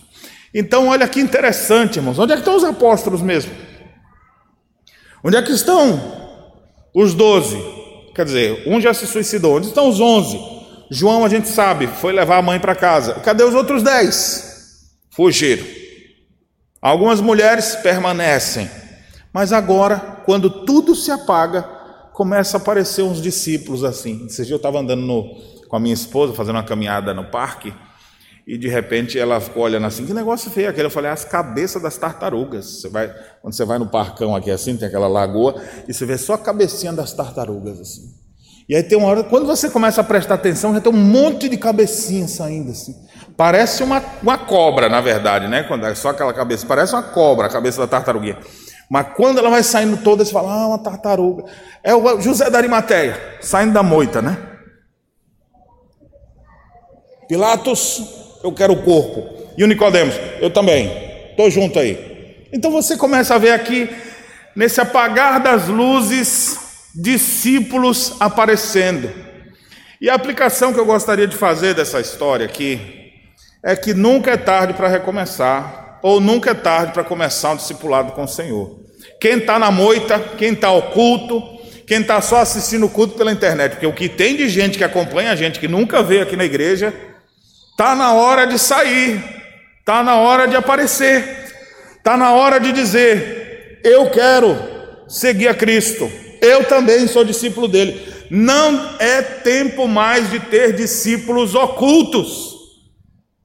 Então, 0.54 0.90
olha 0.90 1.08
que 1.08 1.20
interessante, 1.20 1.96
irmãos. 1.98 2.20
Onde 2.20 2.34
é 2.34 2.36
que 2.36 2.42
estão 2.42 2.56
os 2.56 2.64
apóstolos 2.64 3.22
mesmo? 3.22 3.52
Onde 5.24 5.38
é 5.38 5.42
que 5.42 5.52
estão 5.52 6.00
os 6.94 7.16
doze? 7.16 7.58
Quer 8.14 8.26
dizer, 8.26 8.64
um 8.68 8.80
já 8.80 8.94
se 8.94 9.08
suicidou. 9.08 9.58
Onde 9.58 9.68
estão 9.68 9.90
os 9.90 10.00
onze? 10.00 10.40
João, 10.92 11.26
a 11.26 11.30
gente 11.30 11.48
sabe, 11.48 11.88
foi 11.88 12.12
levar 12.12 12.38
a 12.38 12.42
mãe 12.42 12.60
para 12.60 12.76
casa. 12.76 13.16
Cadê 13.22 13.44
os 13.44 13.56
outros 13.56 13.82
dez? 13.82 14.51
Fugiram. 15.12 15.66
Algumas 16.82 17.22
mulheres 17.22 17.76
permanecem. 17.76 18.70
Mas 19.34 19.54
agora, 19.54 20.24
quando 20.26 20.50
tudo 20.50 20.96
se 20.96 21.12
apaga, 21.12 21.62
começa 22.14 22.58
a 22.58 22.60
aparecer 22.60 23.04
uns 23.04 23.22
discípulos 23.22 23.84
assim. 23.84 24.26
Esse 24.26 24.46
dia 24.46 24.54
eu 24.54 24.58
estava 24.58 24.80
andando 24.80 25.02
no, 25.02 25.36
com 25.68 25.76
a 25.76 25.80
minha 25.80 25.94
esposa, 25.94 26.34
fazendo 26.34 26.56
uma 26.56 26.64
caminhada 26.64 27.14
no 27.14 27.26
parque. 27.26 27.74
E 28.48 28.58
de 28.58 28.68
repente 28.68 29.20
ela 29.20 29.40
ficou 29.40 29.64
olhando 29.64 29.86
assim, 29.86 30.06
que 30.06 30.14
negócio 30.14 30.50
feio 30.50 30.70
aquele. 30.70 30.88
Eu 30.88 30.92
falei, 30.92 31.12
as 31.12 31.24
cabeças 31.24 31.82
das 31.82 31.98
tartarugas. 31.98 32.82
Você 32.82 32.90
vai, 32.90 33.14
quando 33.42 33.54
você 33.54 33.66
vai 33.66 33.78
no 33.78 33.88
parcão 33.88 34.36
aqui 34.36 34.50
assim, 34.50 34.76
tem 34.76 34.88
aquela 34.88 35.08
lagoa, 35.08 35.62
e 35.88 35.94
você 35.94 36.06
vê 36.06 36.18
só 36.18 36.34
a 36.34 36.38
cabecinha 36.38 36.92
das 36.92 37.14
tartarugas 37.14 37.80
assim. 37.80 38.14
E 38.68 38.76
aí 38.76 38.84
tem 38.84 38.98
uma 38.98 39.08
hora, 39.08 39.24
quando 39.24 39.46
você 39.46 39.70
começa 39.70 40.02
a 40.02 40.04
prestar 40.04 40.36
atenção, 40.36 40.74
já 40.74 40.82
tem 40.82 40.92
um 40.92 40.96
monte 40.96 41.50
de 41.50 41.58
cabecinha 41.58 42.28
saindo 42.28 42.72
assim. 42.72 42.96
Parece 43.38 43.84
uma, 43.84 44.04
uma 44.22 44.38
cobra, 44.38 44.90
na 44.90 45.02
verdade, 45.02 45.48
né? 45.48 45.64
Quando 45.64 45.86
é 45.86 45.96
só 45.96 46.10
aquela 46.10 46.34
cabeça, 46.34 46.66
parece 46.66 46.94
uma 46.94 47.04
cobra, 47.04 47.48
a 47.48 47.50
cabeça 47.50 47.82
da 47.82 47.88
tartaruguinha. 47.88 48.38
Mas 48.90 49.08
quando 49.16 49.40
ela 49.40 49.50
vai 49.50 49.64
saindo 49.64 49.98
toda, 49.98 50.26
você 50.26 50.32
fala, 50.32 50.52
ah, 50.52 50.68
uma 50.68 50.80
tartaruga. 50.80 51.46
É 51.84 51.96
o 51.96 52.20
José 52.20 52.50
da 52.50 52.58
Arimateia, 52.58 53.38
saindo 53.40 53.74
da 53.74 53.82
moita, 53.82 54.22
né? 54.22 54.38
Pilatos 57.28 58.04
eu 58.44 58.52
quero 58.52 58.74
o 58.74 58.84
corpo. 58.84 59.42
E 59.58 59.64
o 59.64 59.68
Nicodemos, 59.68 60.16
eu 60.40 60.50
também. 60.50 60.92
Estou 61.30 61.50
junto 61.50 61.80
aí. 61.80 62.46
Então 62.52 62.70
você 62.70 62.98
começa 62.98 63.36
a 63.36 63.38
ver 63.38 63.52
aqui, 63.52 63.90
nesse 64.56 64.82
apagar 64.82 65.42
das 65.42 65.68
luzes, 65.68 66.60
discípulos 66.94 68.16
aparecendo. 68.20 69.10
E 70.02 70.10
a 70.10 70.16
aplicação 70.16 70.74
que 70.74 70.80
eu 70.80 70.86
gostaria 70.86 71.28
de 71.28 71.38
fazer 71.38 71.74
dessa 71.74 72.02
história 72.02 72.46
aqui 72.46 73.01
é 73.64 73.76
que 73.76 73.94
nunca 73.94 74.32
é 74.32 74.38
tarde 74.38 74.74
para 74.74 74.88
recomeçar. 74.88 76.00
ou 76.04 76.20
nunca 76.20 76.50
é 76.50 76.54
tarde 76.56 76.94
para 76.94 77.04
começar 77.04 77.52
um 77.52 77.56
discipulado 77.56 78.14
com 78.14 78.24
o 78.24 78.28
Senhor. 78.28 78.80
Quem 79.20 79.38
está 79.38 79.60
na 79.60 79.70
moita, 79.70 80.20
quem 80.36 80.54
está 80.54 80.70
ao 80.70 80.82
culto, 80.82 81.44
quem 81.86 82.02
está 82.02 82.20
só 82.22 82.38
assistindo 82.38 82.88
o 82.88 82.90
culto 82.90 83.16
pela 83.16 83.32
internet, 83.32 83.74
porque 83.74 83.86
o 83.86 83.94
que 83.94 84.10
tem 84.10 84.36
de 84.36 84.50
gente 84.50 84.80
que 84.80 84.84
acompanha 84.84 85.32
a 85.32 85.36
gente, 85.36 85.60
que 85.60 85.68
nunca 85.68 86.02
veio 86.02 86.24
aqui 86.24 86.36
na 86.36 86.44
igreja, 86.44 86.92
está 87.70 87.94
na 87.94 88.14
hora 88.14 88.48
de 88.48 88.58
sair, 88.58 89.24
está 89.80 90.02
na 90.02 90.16
hora 90.16 90.48
de 90.48 90.56
aparecer, 90.56 91.24
está 91.98 92.18
na 92.18 92.34
hora 92.34 92.60
de 92.60 92.72
dizer: 92.72 93.80
Eu 93.84 94.10
quero 94.10 94.58
seguir 95.08 95.50
a 95.50 95.54
Cristo, 95.54 96.12
eu 96.42 96.64
também 96.64 97.06
sou 97.06 97.24
discípulo 97.24 97.68
dele. 97.68 98.02
Não 98.32 98.96
é 98.98 99.22
tempo 99.22 99.88
mais 99.88 100.32
de 100.32 100.40
ter 100.40 100.74
discípulos 100.74 101.54
ocultos. 101.54 102.51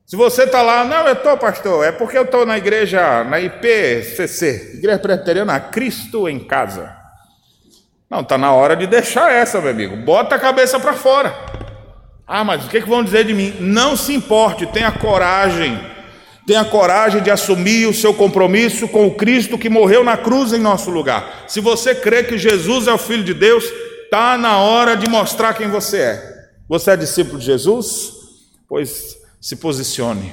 Se 0.06 0.14
você 0.14 0.44
está 0.44 0.62
lá, 0.62 0.84
não, 0.84 1.04
eu 1.08 1.14
estou, 1.14 1.36
pastor, 1.36 1.84
é 1.84 1.90
porque 1.90 2.16
eu 2.16 2.22
estou 2.22 2.46
na 2.46 2.56
igreja, 2.56 3.24
na 3.24 3.40
IPCC, 3.40 4.74
Igreja 4.76 5.00
Presbiteriana 5.00 5.58
Cristo 5.58 6.28
em 6.28 6.38
Casa. 6.38 6.96
Não, 8.08 8.20
está 8.20 8.38
na 8.38 8.52
hora 8.52 8.76
de 8.76 8.86
deixar 8.86 9.32
essa, 9.32 9.60
meu 9.60 9.70
amigo. 9.70 9.96
Bota 9.96 10.36
a 10.36 10.38
cabeça 10.38 10.78
para 10.78 10.92
fora. 10.92 11.34
Ah, 12.24 12.44
mas 12.44 12.64
o 12.64 12.68
que, 12.68 12.80
que 12.80 12.88
vão 12.88 13.02
dizer 13.02 13.24
de 13.24 13.34
mim? 13.34 13.56
Não 13.58 13.96
se 13.96 14.14
importe, 14.14 14.64
tenha 14.66 14.92
coragem. 14.92 15.76
Tenha 16.46 16.64
coragem 16.64 17.20
de 17.20 17.30
assumir 17.32 17.88
o 17.88 17.94
seu 17.94 18.14
compromisso 18.14 18.86
com 18.86 19.08
o 19.08 19.14
Cristo 19.16 19.58
que 19.58 19.68
morreu 19.68 20.04
na 20.04 20.16
cruz 20.16 20.52
em 20.52 20.60
nosso 20.60 20.88
lugar. 20.88 21.46
Se 21.48 21.60
você 21.60 21.96
crê 21.96 22.22
que 22.22 22.38
Jesus 22.38 22.86
é 22.86 22.92
o 22.92 22.98
Filho 22.98 23.24
de 23.24 23.34
Deus, 23.34 23.64
está 24.04 24.38
na 24.38 24.58
hora 24.58 24.96
de 24.96 25.10
mostrar 25.10 25.54
quem 25.54 25.68
você 25.68 25.98
é. 25.98 26.48
Você 26.68 26.92
é 26.92 26.96
discípulo 26.96 27.40
de 27.40 27.46
Jesus? 27.46 28.12
Pois 28.68 29.25
se 29.40 29.56
posicione. 29.56 30.32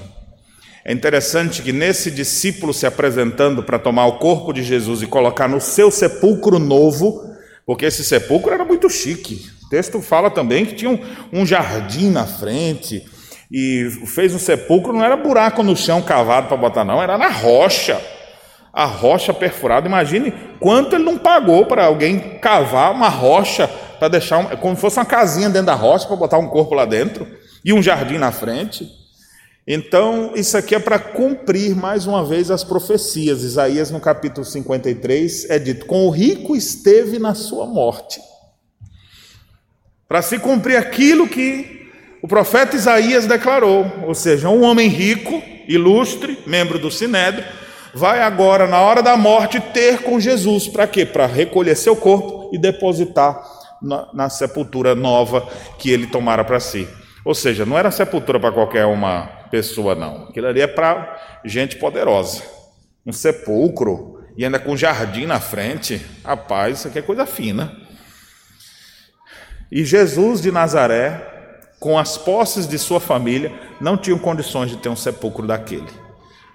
É 0.86 0.92
interessante 0.92 1.62
que 1.62 1.72
nesse 1.72 2.12
discípulo 2.12 2.74
se 2.74 2.86
apresentando 2.86 3.64
para 3.64 3.80
tomar 3.80 4.06
o 4.06 4.18
corpo 4.18 4.52
de 4.52 4.62
Jesus 4.62 5.02
e 5.02 5.08
colocar 5.08 5.48
no 5.48 5.62
seu 5.62 5.90
sepulcro 5.90 6.60
novo, 6.60 7.24
porque 7.66 7.86
esse 7.86 8.04
sepulcro 8.04 8.54
era 8.54 8.66
muito 8.66 8.90
chique. 8.90 9.50
O 9.66 9.70
texto 9.70 10.02
fala 10.02 10.30
também 10.30 10.66
que 10.66 10.76
tinha 10.76 10.92
um, 10.92 11.00
um 11.32 11.46
jardim 11.46 12.10
na 12.10 12.26
frente 12.26 13.06
e 13.50 13.90
fez 14.08 14.36
um 14.36 14.40
sepulcro, 14.40 14.92
não 14.92 15.06
era 15.06 15.16
buraco 15.16 15.64
no 15.64 15.76
chão 15.76 16.02
cavado 16.02 16.48
para 16.48 16.58
botar, 16.58 16.84
não, 16.84 17.02
era 17.02 17.18
na 17.18 17.30
rocha. 17.30 18.02
A 18.74 18.86
rocha 18.86 19.34
perfurada. 19.34 19.88
Imagine 19.88 20.34
quanto 20.60 20.96
ele 20.96 21.04
não 21.04 21.18
pagou 21.18 21.66
para 21.66 21.86
alguém 21.86 22.40
cavar 22.40 22.92
uma 22.92 23.08
rocha 23.08 23.70
para 24.00 24.08
deixar, 24.08 24.40
um, 24.40 24.46
como 24.58 24.76
se 24.76 24.82
fosse 24.82 24.98
uma 24.98 25.06
casinha 25.06 25.48
dentro 25.48 25.68
da 25.68 25.76
rocha 25.76 26.08
para 26.08 26.16
botar 26.16 26.40
um 26.40 26.48
corpo 26.48 26.74
lá 26.74 26.84
dentro 26.84 27.26
e 27.64 27.72
um 27.72 27.82
jardim 27.82 28.18
na 28.18 28.32
frente. 28.32 28.88
Então, 29.66 30.34
isso 30.36 30.58
aqui 30.58 30.76
é 30.76 30.80
para 30.80 31.00
cumprir 31.00 31.74
mais 31.74 32.06
uma 32.06 32.26
vez 32.26 32.52
as 32.52 32.64
profecias. 32.64 33.44
Isaías, 33.44 33.90
no 33.90 34.00
capítulo 34.00 34.46
53, 34.46 35.50
é 35.50 35.58
dito: 35.58 35.86
Com 35.86 36.06
o 36.06 36.10
rico 36.10 36.56
esteve 36.56 37.18
na 37.18 37.34
sua 37.34 37.66
morte. 37.66 38.20
Para 40.08 40.22
se 40.22 40.38
cumprir 40.38 40.76
aquilo 40.76 41.28
que 41.28 41.90
o 42.22 42.28
profeta 42.28 42.76
Isaías 42.76 43.26
declarou, 43.26 43.86
ou 44.06 44.14
seja, 44.14 44.50
um 44.50 44.64
homem 44.64 44.88
rico, 44.88 45.42
ilustre, 45.68 46.38
membro 46.46 46.78
do 46.78 46.92
Sinédrio, 46.92 47.44
vai 47.94 48.22
agora, 48.22 48.68
na 48.68 48.82
hora 48.82 49.02
da 49.02 49.16
morte, 49.16 49.62
ter 49.74 50.04
com 50.04 50.20
Jesus. 50.20 50.68
Para 50.68 50.88
quê? 50.88 51.06
Para 51.06 51.26
recolher 51.26 51.76
seu 51.76 51.96
corpo 51.96 52.50
e 52.54 52.58
depositar 52.58 53.42
na, 53.82 54.08
na 54.14 54.30
sepultura 54.30 54.94
nova 54.94 55.48
que 55.78 55.90
ele 55.90 56.08
tomara 56.08 56.44
para 56.44 56.60
si. 56.60 56.88
Ou 57.26 57.34
seja, 57.34 57.66
não 57.66 57.78
era 57.78 57.90
sepultura 57.90 58.40
para 58.40 58.52
qualquer 58.52 58.86
uma 58.86 59.28
pessoa, 59.50 59.96
não. 59.96 60.26
Aquilo 60.26 60.48
ali 60.48 60.62
é 60.62 60.68
para 60.68 61.40
gente 61.46 61.78
poderosa. 61.78 62.44
Um 63.06 63.14
sepulcro 63.14 64.22
e 64.36 64.44
ainda 64.44 64.60
com 64.60 64.76
jardim 64.76 65.26
na 65.26 65.40
frente. 65.40 66.02
Rapaz, 66.24 66.80
isso 66.80 66.88
aqui 66.88 67.00
é 67.00 67.02
coisa 67.02 67.26
fina. 67.26 67.78
E 69.72 69.86
Jesus 69.86 70.42
de 70.42 70.52
Nazaré, 70.52 71.62
com 71.80 71.98
as 71.98 72.18
posses 72.18 72.68
de 72.68 72.78
sua 72.78 73.00
família, 73.00 73.52
não 73.80 73.98
tinham 73.98 74.20
condições 74.20 74.70
de 74.70 74.78
ter 74.78 74.90
um 74.90 74.96
sepulcro 74.96 75.48
daquele. 75.48 75.90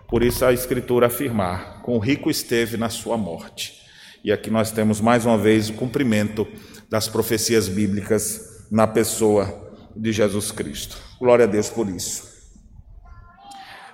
Por 0.07 0.23
isso 0.23 0.45
a 0.45 0.53
Escritura 0.53 1.07
afirmar: 1.07 1.83
com 1.83 1.97
o 1.97 1.99
rico 1.99 2.31
esteve 2.31 2.77
na 2.77 2.91
sua 2.91 3.17
morte. 3.17 3.79
E 4.23 4.31
aqui 4.31 4.51
nós 4.51 4.71
temos 4.71 5.01
mais 5.01 5.25
uma 5.25 5.39
vez 5.39 5.71
o 5.71 5.75
cumprimento 5.75 6.47
das 6.91 7.09
profecias 7.09 7.69
bíblicas 7.69 8.67
na 8.71 8.87
pessoa 8.87 9.68
de 9.95 10.13
Jesus 10.13 10.51
Cristo. 10.51 10.97
Glória 11.19 11.45
a 11.45 11.49
Deus 11.49 11.69
por 11.69 11.89
isso. 11.89 12.29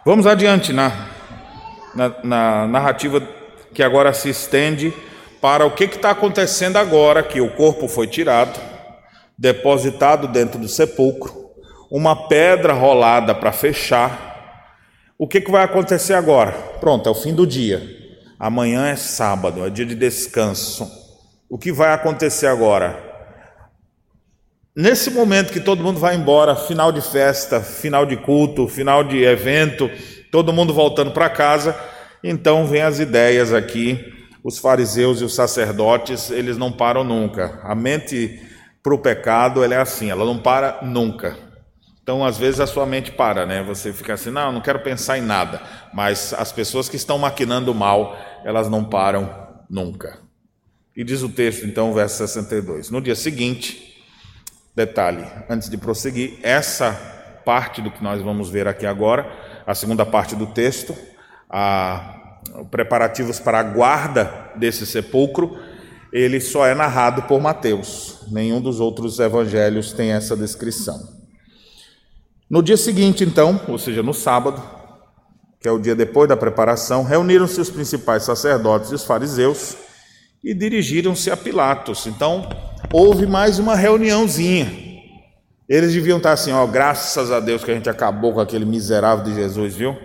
Vamos 0.04 0.26
adiante 0.26 0.72
na, 0.72 1.09
na, 1.94 2.14
na 2.22 2.66
narrativa 2.66 3.20
que 3.72 3.83
agora 3.83 4.12
se 4.12 4.28
estende 4.28 4.92
para 5.40 5.66
o 5.66 5.70
que 5.70 5.85
está 5.85 6.11
acontecendo 6.11 6.76
agora, 6.76 7.22
que 7.22 7.40
o 7.40 7.50
corpo 7.54 7.88
foi 7.88 8.07
tirado, 8.07 8.59
depositado 9.37 10.28
dentro 10.28 10.59
do 10.59 10.68
sepulcro, 10.68 11.50
uma 11.90 12.28
pedra 12.28 12.72
rolada 12.72 13.35
para 13.35 13.52
fechar. 13.52 14.72
O 15.18 15.28
que, 15.28 15.40
que 15.40 15.50
vai 15.50 15.64
acontecer 15.64 16.14
agora? 16.14 16.52
Pronto, 16.80 17.09
é 17.09 17.12
o 17.12 17.14
fim 17.14 17.35
do 17.35 17.46
dia. 17.46 17.83
Amanhã 18.38 18.87
é 18.88 18.96
sábado, 18.96 19.64
é 19.64 19.70
dia 19.70 19.87
de 19.87 19.94
descanso. 19.94 20.90
O 21.48 21.57
que 21.57 21.72
vai 21.72 21.92
acontecer 21.92 22.46
agora? 22.46 23.13
Nesse 24.76 25.08
momento 25.08 25.52
que 25.52 25.60
todo 25.60 25.84
mundo 25.84 26.00
vai 26.00 26.16
embora, 26.16 26.56
final 26.56 26.90
de 26.90 27.00
festa, 27.00 27.60
final 27.60 28.04
de 28.04 28.16
culto, 28.16 28.66
final 28.66 29.04
de 29.04 29.22
evento, 29.22 29.88
todo 30.32 30.52
mundo 30.52 30.74
voltando 30.74 31.12
para 31.12 31.30
casa, 31.30 31.78
então 32.24 32.66
vem 32.66 32.82
as 32.82 32.98
ideias 32.98 33.52
aqui. 33.52 34.12
Os 34.42 34.58
fariseus 34.58 35.20
e 35.20 35.24
os 35.24 35.32
sacerdotes, 35.32 36.28
eles 36.28 36.58
não 36.58 36.72
param 36.72 37.04
nunca. 37.04 37.60
A 37.62 37.72
mente 37.72 38.42
para 38.82 38.92
o 38.92 38.98
pecado, 38.98 39.62
ela 39.62 39.74
é 39.74 39.80
assim, 39.80 40.10
ela 40.10 40.24
não 40.24 40.38
para 40.38 40.80
nunca. 40.82 41.38
Então, 42.02 42.24
às 42.24 42.37
vezes 42.37 42.58
a 42.58 42.66
sua 42.66 42.84
mente 42.84 43.12
para, 43.12 43.46
né? 43.46 43.62
Você 43.62 43.92
fica 43.92 44.14
assim, 44.14 44.30
não, 44.30 44.50
não 44.50 44.60
quero 44.60 44.80
pensar 44.80 45.16
em 45.16 45.22
nada. 45.22 45.62
Mas 45.94 46.34
as 46.34 46.50
pessoas 46.50 46.88
que 46.88 46.96
estão 46.96 47.16
maquinando 47.16 47.72
mal, 47.72 48.18
elas 48.44 48.68
não 48.68 48.84
param 48.84 49.32
nunca. 49.70 50.18
E 50.96 51.04
diz 51.04 51.22
o 51.22 51.28
texto, 51.28 51.64
então, 51.64 51.94
verso 51.94 52.16
62. 52.18 52.90
No 52.90 53.00
dia 53.00 53.14
seguinte, 53.14 53.93
Detalhe, 54.74 55.24
antes 55.48 55.70
de 55.70 55.78
prosseguir, 55.78 56.40
essa 56.42 56.92
parte 57.44 57.80
do 57.80 57.92
que 57.92 58.02
nós 58.02 58.20
vamos 58.20 58.50
ver 58.50 58.66
aqui 58.66 58.84
agora, 58.84 59.30
a 59.64 59.72
segunda 59.72 60.04
parte 60.04 60.34
do 60.34 60.46
texto, 60.46 60.96
a, 61.48 62.40
preparativos 62.72 63.38
para 63.38 63.60
a 63.60 63.62
guarda 63.62 64.50
desse 64.56 64.84
sepulcro, 64.84 65.56
ele 66.12 66.40
só 66.40 66.66
é 66.66 66.74
narrado 66.74 67.22
por 67.22 67.40
Mateus. 67.40 68.26
Nenhum 68.32 68.60
dos 68.60 68.80
outros 68.80 69.20
evangelhos 69.20 69.92
tem 69.92 70.10
essa 70.10 70.37
descrição. 70.37 70.98
No 72.50 72.60
dia 72.60 72.76
seguinte, 72.76 73.22
então, 73.22 73.60
ou 73.68 73.78
seja, 73.78 74.02
no 74.02 74.12
sábado, 74.12 74.60
que 75.60 75.68
é 75.68 75.70
o 75.70 75.78
dia 75.78 75.94
depois 75.94 76.28
da 76.28 76.37
preparação, 76.37 77.04
reuniram-se 77.04 77.60
os 77.60 77.70
principais 77.70 78.24
sacerdotes 78.24 78.90
e 78.90 78.94
os 78.96 79.04
fariseus 79.04 79.76
e 80.44 80.52
dirigiram-se 80.52 81.30
a 81.30 81.37
Pilatos. 81.37 82.07
Então, 82.07 82.46
houve 82.92 83.26
mais 83.26 83.59
uma 83.59 83.74
reuniãozinha. 83.74 84.70
Eles 85.66 85.94
deviam 85.94 86.18
estar 86.18 86.33
assim, 86.33 86.52
ó, 86.52 86.66
graças 86.66 87.33
a 87.33 87.40
Deus 87.40 87.64
que 87.64 87.70
a 87.70 87.74
gente 87.74 87.88
acabou 87.88 88.35
com 88.35 88.40
aquele 88.40 88.66
miserável 88.66 89.24
de 89.24 89.35
Jesus, 89.35 89.74
viu? 89.74 89.96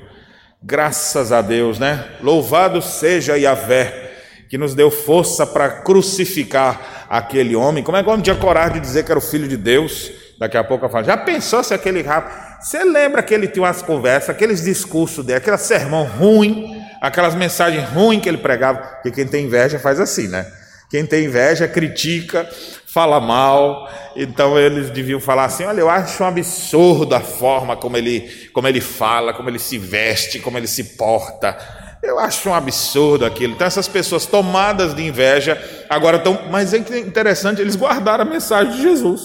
Graças 0.63 1.34
a 1.34 1.41
Deus, 1.41 1.78
né? 1.78 2.06
Louvado 2.21 2.82
seja 2.82 3.38
Yahvé, 3.38 4.12
que 4.49 4.58
nos 4.58 4.73
deu 4.73 4.89
força 4.89 5.45
para 5.45 5.69
crucificar 5.82 7.08
aquele 7.10 7.56
homem. 7.56 7.84
Como 7.84 7.97
é 7.97 8.02
que 8.02 8.08
o 8.08 8.12
homem 8.12 8.23
tinha 8.23 8.36
coragem 8.36 8.75
de 8.75 8.80
dizer 8.80 9.04
que 9.04 9.12
era 9.12 9.19
o 9.19 9.21
filho 9.21 9.47
de 9.47 9.58
Deus? 9.58 10.10
Daqui 10.39 10.56
a 10.56 10.63
pouco 10.63 10.86
eu 10.86 10.89
falo, 10.89 11.04
já 11.04 11.17
pensou 11.17 11.62
se 11.62 11.73
aquele 11.73 12.02
rapaz. 12.02 12.65
Você 12.65 12.84
lembra 12.86 13.21
que 13.21 13.34
ele 13.34 13.47
tinha 13.47 13.63
umas 13.63 13.82
conversas, 13.82 14.30
aqueles 14.30 14.63
discursos 14.63 15.25
dele, 15.25 15.39
aquele 15.39 15.58
sermão 15.58 16.06
ruim, 16.06 16.82
aquelas 17.01 17.35
mensagens 17.35 17.88
ruins 17.89 18.21
que 18.21 18.29
ele 18.29 18.38
pregava? 18.38 18.79
Porque 18.79 19.12
quem 19.12 19.27
tem 19.27 19.45
inveja 19.45 19.79
faz 19.79 19.99
assim, 19.99 20.27
né? 20.27 20.45
Quem 20.89 21.05
tem 21.05 21.25
inveja 21.25 21.67
critica, 21.67 22.49
fala 22.88 23.19
mal. 23.19 23.89
Então 24.15 24.57
eles 24.57 24.89
deviam 24.89 25.19
falar 25.19 25.45
assim: 25.45 25.63
olha, 25.63 25.79
eu 25.81 25.89
acho 25.89 26.23
um 26.23 26.27
absurdo 26.27 27.13
a 27.13 27.19
forma 27.19 27.77
como 27.77 27.95
ele, 27.95 28.49
como 28.53 28.67
ele 28.67 28.81
fala, 28.81 29.33
como 29.33 29.49
ele 29.49 29.59
se 29.59 29.77
veste, 29.77 30.39
como 30.39 30.57
ele 30.57 30.67
se 30.67 30.95
porta. 30.95 31.57
Eu 32.01 32.17
acho 32.17 32.49
um 32.49 32.53
absurdo 32.53 33.25
aquilo. 33.25 33.53
Então 33.53 33.67
essas 33.67 33.88
pessoas 33.88 34.25
tomadas 34.25 34.95
de 34.95 35.05
inveja 35.05 35.62
agora 35.89 36.17
estão. 36.17 36.47
Mas 36.49 36.73
é 36.73 36.77
interessante, 36.77 37.62
eles 37.62 37.75
guardaram 37.75 38.23
a 38.23 38.27
mensagem 38.27 38.73
de 38.73 38.81
Jesus. 38.81 39.21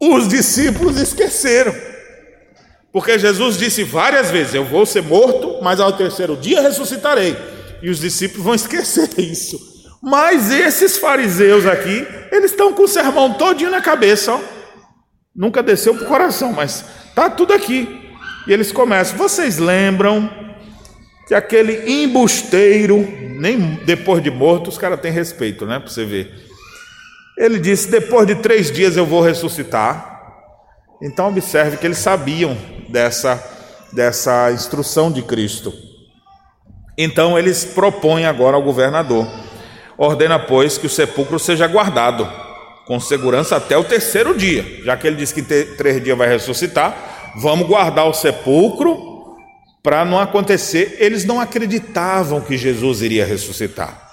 Os 0.00 0.28
discípulos 0.28 0.96
esqueceram. 0.96 1.93
Porque 2.94 3.18
Jesus 3.18 3.56
disse 3.56 3.82
várias 3.82 4.30
vezes: 4.30 4.54
Eu 4.54 4.64
vou 4.64 4.86
ser 4.86 5.02
morto, 5.02 5.58
mas 5.60 5.80
ao 5.80 5.92
terceiro 5.94 6.36
dia 6.36 6.62
ressuscitarei. 6.62 7.36
E 7.82 7.90
os 7.90 7.98
discípulos 7.98 8.44
vão 8.44 8.54
esquecer 8.54 9.10
isso. 9.18 9.58
Mas 10.00 10.52
esses 10.52 10.96
fariseus 10.96 11.66
aqui, 11.66 12.06
eles 12.30 12.52
estão 12.52 12.72
com 12.72 12.84
o 12.84 12.88
sermão 12.88 13.34
todinho 13.34 13.70
na 13.70 13.80
cabeça, 13.80 14.34
ó. 14.34 14.40
Nunca 15.34 15.60
desceu 15.60 15.92
para 15.96 16.04
o 16.04 16.08
coração, 16.08 16.52
mas 16.52 16.84
tá 17.16 17.28
tudo 17.28 17.52
aqui. 17.52 18.12
E 18.46 18.52
eles 18.52 18.70
começam. 18.70 19.18
Vocês 19.18 19.58
lembram 19.58 20.30
que 21.26 21.34
aquele 21.34 21.90
embusteiro, 21.90 22.98
nem 23.40 23.74
depois 23.84 24.22
de 24.22 24.30
morto, 24.30 24.68
os 24.68 24.78
caras 24.78 25.00
têm 25.00 25.10
respeito, 25.10 25.66
né? 25.66 25.80
Para 25.80 25.90
você 25.90 26.04
ver. 26.04 26.32
Ele 27.36 27.58
disse: 27.58 27.90
depois 27.90 28.24
de 28.24 28.36
três 28.36 28.70
dias 28.70 28.96
eu 28.96 29.04
vou 29.04 29.20
ressuscitar. 29.20 30.12
Então, 31.02 31.26
observe 31.26 31.76
que 31.76 31.86
eles 31.86 31.98
sabiam 31.98 32.56
dessa, 32.94 33.44
dessa 33.92 34.52
instrução 34.52 35.10
de 35.10 35.20
Cristo. 35.20 35.74
Então, 36.96 37.36
eles 37.36 37.64
propõem 37.64 38.24
agora 38.24 38.56
ao 38.56 38.62
governador: 38.62 39.26
ordena, 39.98 40.38
pois, 40.38 40.78
que 40.78 40.86
o 40.86 40.90
sepulcro 40.90 41.38
seja 41.40 41.66
guardado 41.66 42.30
com 42.86 43.00
segurança 43.00 43.56
até 43.56 43.76
o 43.76 43.82
terceiro 43.82 44.36
dia, 44.36 44.84
já 44.84 44.96
que 44.96 45.06
ele 45.06 45.16
disse 45.16 45.34
que 45.34 45.40
em 45.40 45.76
três 45.76 46.02
dias 46.02 46.16
vai 46.16 46.28
ressuscitar, 46.28 47.32
vamos 47.36 47.66
guardar 47.66 48.06
o 48.06 48.14
sepulcro 48.14 49.36
para 49.82 50.04
não 50.04 50.20
acontecer. 50.20 50.98
Eles 51.00 51.24
não 51.24 51.40
acreditavam 51.40 52.40
que 52.40 52.56
Jesus 52.56 53.02
iria 53.02 53.26
ressuscitar, 53.26 54.08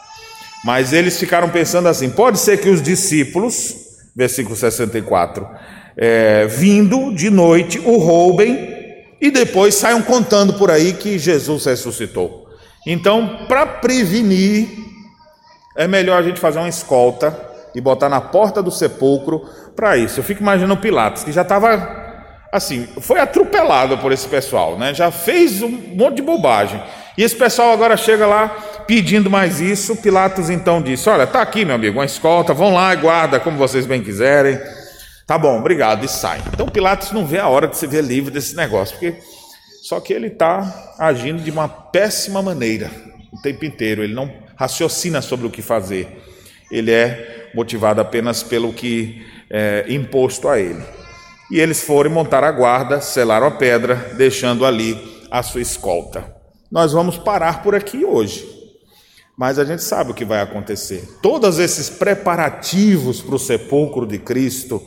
mas 0.65 0.91
eles 0.91 1.20
ficaram 1.20 1.50
pensando 1.50 1.88
assim: 1.88 2.10
pode 2.10 2.39
ser 2.39 2.58
que 2.58 2.70
os 2.70 2.82
discípulos, 2.82 3.76
versículo 4.15 4.56
64, 4.56 5.48
é, 5.96 6.48
vindo 6.48 7.13
de 7.13 7.30
noite, 7.30 7.78
o 7.78 7.98
roubem 7.98 8.70
e 9.21 9.29
depois 9.29 9.75
saiam 9.75 10.01
contando 10.01 10.53
por 10.53 10.71
aí 10.71 10.93
que 10.93 11.19
Jesus 11.19 11.65
ressuscitou. 11.65 12.49
Então, 12.86 13.45
para 13.47 13.65
prevenir, 13.67 14.67
é 15.77 15.88
melhor 15.88 16.19
a 16.19 16.23
gente 16.23 16.39
fazer 16.39 16.57
uma 16.57 16.67
escolta 16.67 17.38
e 17.75 17.79
botar 17.79 18.10
na 18.10 18.19
porta 18.19 18.63
do 18.63 18.71
sepulcro 18.71 19.45
para 19.75 19.95
isso. 19.95 20.19
Eu 20.19 20.23
fico 20.23 20.41
imaginando 20.41 20.81
Pilatos, 20.81 21.23
que 21.23 21.31
já 21.31 21.43
estava 21.43 22.01
assim, 22.51 22.88
foi 22.99 23.19
atropelado 23.19 23.97
por 23.99 24.12
esse 24.12 24.27
pessoal, 24.27 24.77
né? 24.77 24.93
Já 24.93 25.12
fez 25.12 25.62
um 25.62 25.69
monte 25.69 26.15
de 26.15 26.21
bobagem. 26.23 26.81
E 27.17 27.23
esse 27.23 27.36
pessoal 27.36 27.71
agora 27.71 27.95
chega 27.95 28.25
lá 28.25 28.49
pedindo 28.88 29.29
mais 29.29 29.62
isso. 29.62 29.95
Pilatos 29.97 30.49
então 30.49 30.81
disse: 30.81 31.07
Olha, 31.10 31.27
tá 31.27 31.41
aqui, 31.41 31.63
meu 31.63 31.75
amigo, 31.75 31.99
uma 31.99 32.05
escolta, 32.05 32.53
vão 32.53 32.73
lá 32.73 32.93
e 32.93 32.97
guarda 32.97 33.39
como 33.39 33.57
vocês 33.57 33.86
bem 33.86 34.01
quiserem. 34.01 34.60
Tá 35.32 35.38
bom, 35.38 35.58
obrigado, 35.58 36.04
e 36.04 36.10
sai. 36.10 36.44
Então 36.54 36.67
Pilatos 36.67 37.13
não 37.13 37.26
vê 37.26 37.39
a 37.39 37.48
hora 37.48 37.65
de 37.65 37.78
se 37.78 37.88
ver 37.88 38.04
livre 38.04 38.30
desse 38.30 38.54
negócio, 38.54 38.98
porque 38.98 39.17
só 39.82 39.98
que 40.02 40.12
ele 40.12 40.28
está 40.28 40.94
agindo 41.00 41.41
de 41.41 41.50
uma 41.50 41.70
péssima 41.70 42.41
maneira 42.41 42.91
o 43.32 43.41
tempo 43.41 43.63
inteiro. 43.63 44.04
Ele 44.04 44.13
não 44.13 44.30
raciocina 44.58 45.22
sobre 45.22 45.48
o 45.48 45.50
que 45.50 45.62
fazer. 45.62 46.22
Ele 46.70 46.91
é 46.91 47.50
motivado 47.56 48.02
apenas 48.02 48.44
pelo 48.44 48.74
que 48.74 49.26
é 49.50 49.86
imposto 49.88 50.50
a 50.50 50.60
ele. 50.60 50.84
E 51.50 51.62
eles 51.62 51.82
foram 51.82 52.12
montar 52.12 52.44
a 52.44 52.52
guarda, 52.52 53.00
selaram 53.00 53.48
a 53.48 53.52
pedra, 53.52 53.96
deixando 54.17 54.65
ali 54.65 55.00
a 55.32 55.41
sua 55.41 55.62
escolta. 55.62 56.26
Nós 56.70 56.91
vamos 56.91 57.17
parar 57.17 57.63
por 57.63 57.74
aqui 57.74 58.04
hoje, 58.04 58.46
mas 59.38 59.58
a 59.58 59.63
gente 59.63 59.82
sabe 59.82 60.12
o 60.12 60.13
que 60.13 60.26
vai 60.26 60.41
acontecer. 60.41 61.08
Todos 61.22 61.58
esses 61.58 61.89
preparativos 61.89 63.22
para 63.22 63.36
o 63.36 63.39
sepulcro 63.39 64.06
de 64.06 64.20
Cristo, 64.20 64.84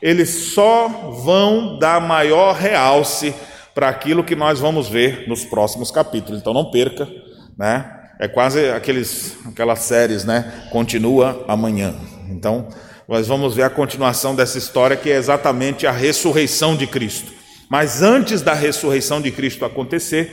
eles 0.00 0.52
só 0.54 0.88
vão 1.24 1.78
dar 1.78 2.00
maior 2.00 2.54
realce 2.54 3.34
para 3.74 3.88
aquilo 3.88 4.24
que 4.24 4.34
nós 4.34 4.58
vamos 4.58 4.88
ver 4.88 5.28
nos 5.28 5.44
próximos 5.44 5.90
capítulos. 5.90 6.40
Então 6.40 6.52
não 6.52 6.70
perca, 6.70 7.08
né? 7.56 7.94
É 8.20 8.26
quase 8.26 8.68
aqueles, 8.70 9.36
aquelas 9.46 9.78
séries, 9.80 10.24
né? 10.24 10.66
Continua 10.70 11.44
amanhã. 11.46 11.94
Então, 12.28 12.68
nós 13.08 13.28
vamos 13.28 13.54
ver 13.54 13.62
a 13.62 13.70
continuação 13.70 14.34
dessa 14.34 14.58
história 14.58 14.96
que 14.96 15.10
é 15.10 15.16
exatamente 15.16 15.86
a 15.86 15.92
ressurreição 15.92 16.76
de 16.76 16.86
Cristo. 16.86 17.32
Mas 17.70 18.02
antes 18.02 18.42
da 18.42 18.54
ressurreição 18.54 19.20
de 19.20 19.30
Cristo 19.30 19.64
acontecer, 19.64 20.32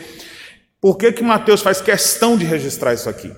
por 0.82 0.98
que 0.98 1.12
que 1.12 1.24
Mateus 1.24 1.62
faz 1.62 1.80
questão 1.82 2.38
de 2.38 2.46
registrar 2.46 2.94
isso 2.94 3.10
aqui? 3.10 3.32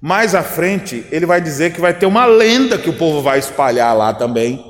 Mais 0.00 0.34
à 0.34 0.42
frente, 0.42 1.06
ele 1.10 1.24
vai 1.24 1.40
dizer 1.40 1.72
que 1.72 1.80
vai 1.80 1.94
ter 1.94 2.06
uma 2.06 2.26
lenda 2.26 2.76
que 2.76 2.90
o 2.90 2.96
povo 2.96 3.22
vai 3.22 3.38
espalhar 3.38 3.96
lá 3.96 4.12
também, 4.12 4.62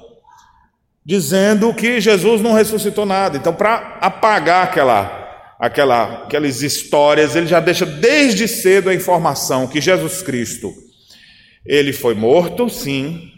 dizendo 1.06 1.72
que 1.72 2.00
Jesus 2.00 2.42
não 2.42 2.52
ressuscitou 2.52 3.06
nada. 3.06 3.36
Então, 3.36 3.54
para 3.54 3.96
apagar 4.00 4.64
aquela 4.64 5.24
aquela, 5.58 6.24
aquelas 6.24 6.60
histórias, 6.60 7.34
ele 7.34 7.46
já 7.46 7.60
deixa 7.60 7.86
desde 7.86 8.46
cedo 8.46 8.90
a 8.90 8.94
informação 8.94 9.66
que 9.66 9.80
Jesus 9.80 10.20
Cristo, 10.20 10.70
ele 11.64 11.94
foi 11.94 12.14
morto, 12.14 12.68
sim. 12.68 13.30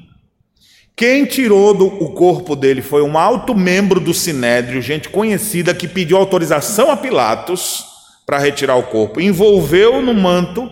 Quem 0.96 1.24
tirou 1.24 1.72
do, 1.74 1.86
o 1.86 2.12
corpo 2.12 2.56
dele 2.56 2.82
foi 2.82 3.02
um 3.02 3.16
alto 3.16 3.54
membro 3.54 4.00
do 4.00 4.12
Sinédrio, 4.12 4.82
gente 4.82 5.08
conhecida, 5.10 5.72
que 5.72 5.86
pediu 5.86 6.16
autorização 6.16 6.90
a 6.90 6.96
Pilatos 6.96 7.84
para 8.26 8.38
retirar 8.38 8.74
o 8.76 8.82
corpo, 8.84 9.20
envolveu 9.20 10.02
no 10.02 10.12
manto 10.12 10.68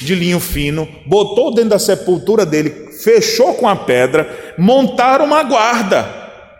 de 0.00 0.14
linho 0.14 0.40
fino, 0.40 0.88
botou 1.06 1.54
dentro 1.54 1.70
da 1.70 1.78
sepultura 1.78 2.44
dele, 2.44 2.85
fechou 3.02 3.54
com 3.54 3.68
a 3.68 3.76
pedra, 3.76 4.54
montaram 4.58 5.24
uma 5.24 5.42
guarda 5.42 6.06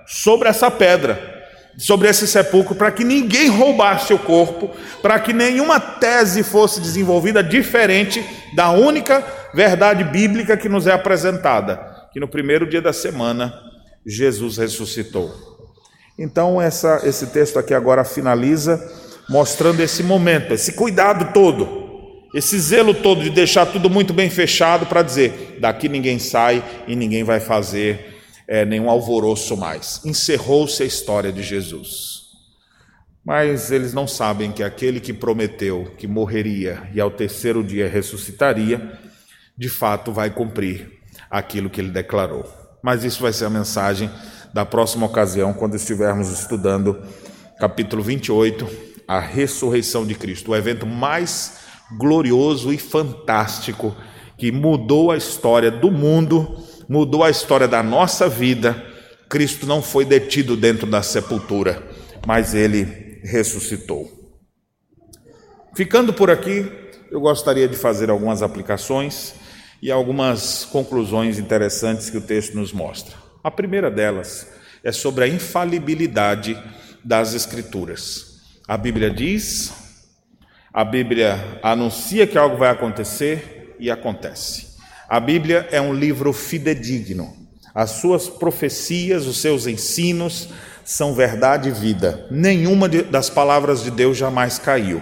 sobre 0.06 0.48
essa 0.48 0.70
pedra 0.70 1.36
sobre 1.76 2.08
esse 2.08 2.26
sepulcro 2.26 2.74
para 2.74 2.90
que 2.90 3.04
ninguém 3.04 3.48
roubasse 3.48 4.12
o 4.14 4.18
corpo, 4.18 4.70
para 5.02 5.18
que 5.20 5.32
nenhuma 5.32 5.78
tese 5.78 6.42
fosse 6.42 6.80
desenvolvida 6.80 7.42
diferente 7.42 8.24
da 8.54 8.70
única 8.70 9.24
verdade 9.52 10.02
bíblica 10.04 10.56
que 10.56 10.68
nos 10.68 10.86
é 10.86 10.92
apresentada, 10.92 11.78
que 12.12 12.20
no 12.20 12.28
primeiro 12.28 12.66
dia 12.66 12.80
da 12.80 12.92
semana 12.92 13.52
Jesus 14.06 14.56
ressuscitou. 14.56 15.32
Então 16.18 16.60
essa, 16.60 17.02
esse 17.04 17.26
texto 17.26 17.58
aqui 17.58 17.74
agora 17.74 18.04
finaliza 18.04 18.82
mostrando 19.28 19.80
esse 19.80 20.02
momento, 20.02 20.54
esse 20.54 20.72
cuidado 20.72 21.32
todo, 21.34 21.85
esse 22.36 22.58
zelo 22.60 22.92
todo 22.92 23.22
de 23.22 23.30
deixar 23.30 23.64
tudo 23.64 23.88
muito 23.88 24.12
bem 24.12 24.28
fechado 24.28 24.84
para 24.84 25.00
dizer: 25.00 25.56
daqui 25.58 25.88
ninguém 25.88 26.18
sai 26.18 26.62
e 26.86 26.94
ninguém 26.94 27.24
vai 27.24 27.40
fazer 27.40 28.14
é, 28.46 28.62
nenhum 28.62 28.90
alvoroço 28.90 29.56
mais. 29.56 30.02
Encerrou-se 30.04 30.82
a 30.82 30.86
história 30.86 31.32
de 31.32 31.42
Jesus. 31.42 32.26
Mas 33.24 33.70
eles 33.72 33.94
não 33.94 34.06
sabem 34.06 34.52
que 34.52 34.62
aquele 34.62 35.00
que 35.00 35.14
prometeu 35.14 35.94
que 35.96 36.06
morreria 36.06 36.82
e 36.92 37.00
ao 37.00 37.10
terceiro 37.10 37.64
dia 37.64 37.88
ressuscitaria, 37.88 39.00
de 39.56 39.70
fato 39.70 40.12
vai 40.12 40.28
cumprir 40.28 40.92
aquilo 41.30 41.70
que 41.70 41.80
ele 41.80 41.90
declarou. 41.90 42.44
Mas 42.82 43.02
isso 43.02 43.22
vai 43.22 43.32
ser 43.32 43.46
a 43.46 43.50
mensagem 43.50 44.10
da 44.52 44.66
próxima 44.66 45.06
ocasião, 45.06 45.54
quando 45.54 45.74
estivermos 45.74 46.30
estudando 46.30 47.02
capítulo 47.58 48.02
28, 48.02 48.68
a 49.08 49.20
ressurreição 49.20 50.06
de 50.06 50.14
Cristo, 50.14 50.50
o 50.50 50.56
evento 50.56 50.84
mais 50.86 51.64
glorioso 51.98 52.72
e 52.72 52.78
fantástico 52.78 53.94
que 54.36 54.50
mudou 54.50 55.10
a 55.10 55.16
história 55.16 55.70
do 55.70 55.90
mundo 55.90 56.62
mudou 56.88 57.24
a 57.24 57.30
história 57.30 57.66
da 57.66 57.82
nossa 57.82 58.28
vida. 58.28 58.84
Cristo 59.28 59.66
não 59.66 59.82
foi 59.82 60.04
detido 60.04 60.56
dentro 60.56 60.86
da 60.86 61.02
sepultura, 61.02 61.82
mas 62.26 62.54
ele 62.54 63.20
ressuscitou. 63.24 64.08
Ficando 65.74 66.12
por 66.12 66.30
aqui, 66.30 66.70
eu 67.10 67.20
gostaria 67.20 67.68
de 67.68 67.76
fazer 67.76 68.08
algumas 68.08 68.42
aplicações 68.42 69.34
e 69.82 69.90
algumas 69.90 70.64
conclusões 70.64 71.38
interessantes 71.38 72.08
que 72.08 72.16
o 72.16 72.22
texto 72.22 72.54
nos 72.54 72.72
mostra. 72.72 73.14
A 73.42 73.50
primeira 73.50 73.90
delas 73.90 74.48
é 74.82 74.90
sobre 74.92 75.24
a 75.24 75.28
infalibilidade 75.28 76.56
das 77.04 77.34
Escrituras. 77.34 78.40
A 78.66 78.76
Bíblia 78.76 79.10
diz, 79.10 79.85
a 80.76 80.84
Bíblia 80.84 81.58
anuncia 81.62 82.26
que 82.26 82.36
algo 82.36 82.58
vai 82.58 82.68
acontecer 82.68 83.74
e 83.80 83.90
acontece. 83.90 84.76
A 85.08 85.18
Bíblia 85.18 85.66
é 85.70 85.80
um 85.80 85.94
livro 85.94 86.34
fidedigno. 86.34 87.34
As 87.74 87.92
suas 87.92 88.28
profecias, 88.28 89.26
os 89.26 89.38
seus 89.38 89.66
ensinos 89.66 90.50
são 90.84 91.14
verdade 91.14 91.70
e 91.70 91.72
vida. 91.72 92.26
Nenhuma 92.30 92.90
das 92.90 93.30
palavras 93.30 93.82
de 93.82 93.90
Deus 93.90 94.18
jamais 94.18 94.58
caiu. 94.58 95.00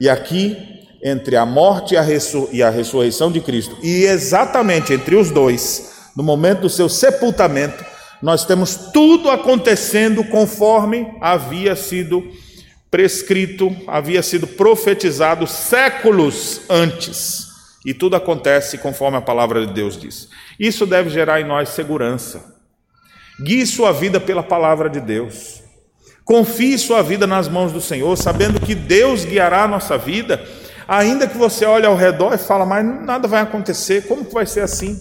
E 0.00 0.08
aqui, 0.08 0.56
entre 1.02 1.34
a 1.34 1.44
morte 1.44 1.94
e 1.94 1.96
a, 1.96 2.06
e 2.52 2.62
a 2.62 2.70
ressurreição 2.70 3.32
de 3.32 3.40
Cristo, 3.40 3.76
e 3.82 4.04
exatamente 4.04 4.92
entre 4.92 5.16
os 5.16 5.32
dois, 5.32 5.90
no 6.16 6.22
momento 6.22 6.60
do 6.60 6.70
seu 6.70 6.88
sepultamento, 6.88 7.84
nós 8.22 8.44
temos 8.44 8.76
tudo 8.92 9.28
acontecendo 9.28 10.22
conforme 10.22 11.12
havia 11.20 11.74
sido 11.74 12.22
prescrito, 12.90 13.74
havia 13.86 14.22
sido 14.22 14.46
profetizado 14.46 15.46
séculos 15.46 16.62
antes. 16.68 17.46
E 17.84 17.94
tudo 17.94 18.16
acontece 18.16 18.78
conforme 18.78 19.16
a 19.16 19.22
palavra 19.22 19.64
de 19.64 19.72
Deus 19.72 20.00
diz. 20.00 20.28
Isso 20.58 20.86
deve 20.86 21.08
gerar 21.08 21.40
em 21.40 21.44
nós 21.44 21.68
segurança. 21.68 22.56
Guie 23.40 23.66
sua 23.66 23.92
vida 23.92 24.18
pela 24.18 24.42
palavra 24.42 24.88
de 24.88 25.00
Deus. 25.00 25.62
Confie 26.24 26.76
sua 26.78 27.02
vida 27.02 27.26
nas 27.26 27.48
mãos 27.48 27.70
do 27.70 27.80
Senhor, 27.80 28.16
sabendo 28.16 28.58
que 28.58 28.74
Deus 28.74 29.24
guiará 29.24 29.62
a 29.62 29.68
nossa 29.68 29.96
vida, 29.96 30.44
ainda 30.88 31.28
que 31.28 31.36
você 31.36 31.64
olhe 31.64 31.86
ao 31.86 31.94
redor 31.94 32.34
e 32.34 32.38
fala, 32.38 32.66
mas 32.66 32.84
nada 32.84 33.28
vai 33.28 33.42
acontecer, 33.42 34.08
como 34.08 34.24
que 34.24 34.34
vai 34.34 34.46
ser 34.46 34.62
assim? 34.62 34.98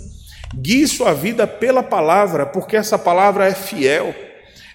Guie 0.53 0.87
sua 0.87 1.13
vida 1.13 1.47
pela 1.47 1.81
palavra, 1.81 2.45
porque 2.45 2.77
essa 2.77 2.99
palavra 2.99 3.47
é 3.47 3.53
fiel. 3.53 4.13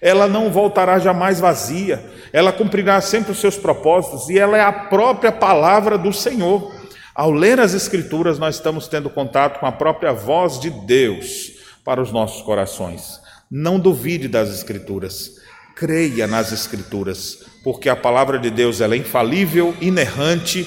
Ela 0.01 0.27
não 0.27 0.51
voltará 0.51 0.99
jamais 0.99 1.39
vazia, 1.39 2.03
ela 2.33 2.53
cumprirá 2.53 3.01
sempre 3.01 3.33
os 3.33 3.39
seus 3.39 3.57
propósitos 3.57 4.29
e 4.31 4.39
ela 4.39 4.57
é 4.57 4.63
a 4.63 4.73
própria 4.73 5.31
palavra 5.31 5.99
do 5.99 6.13
Senhor. 6.13 6.75
Ao 7.15 7.31
ler 7.31 7.61
as 7.61 7.75
Escrituras, 7.75 8.39
nós 8.39 8.55
estamos 8.55 8.89
tendo 8.89 9.11
contato 9.11 9.61
com 9.61 9.67
a 9.67 9.73
própria 9.73 10.13
voz 10.13 10.59
de 10.59 10.71
Deus 10.71 11.53
para 11.85 12.01
os 12.01 12.11
nossos 12.11 12.41
corações. 12.43 13.21
Não 13.51 13.79
duvide 13.79 14.27
das 14.27 14.49
Escrituras, 14.49 15.33
creia 15.77 16.27
nas 16.27 16.51
Escrituras, 16.51 17.45
porque 17.63 17.89
a 17.89 17.97
palavra 17.97 18.39
de 18.39 18.49
Deus 18.49 18.81
ela 18.81 18.95
é 18.95 18.99
infalível, 18.99 19.75
inerrante, 19.81 20.67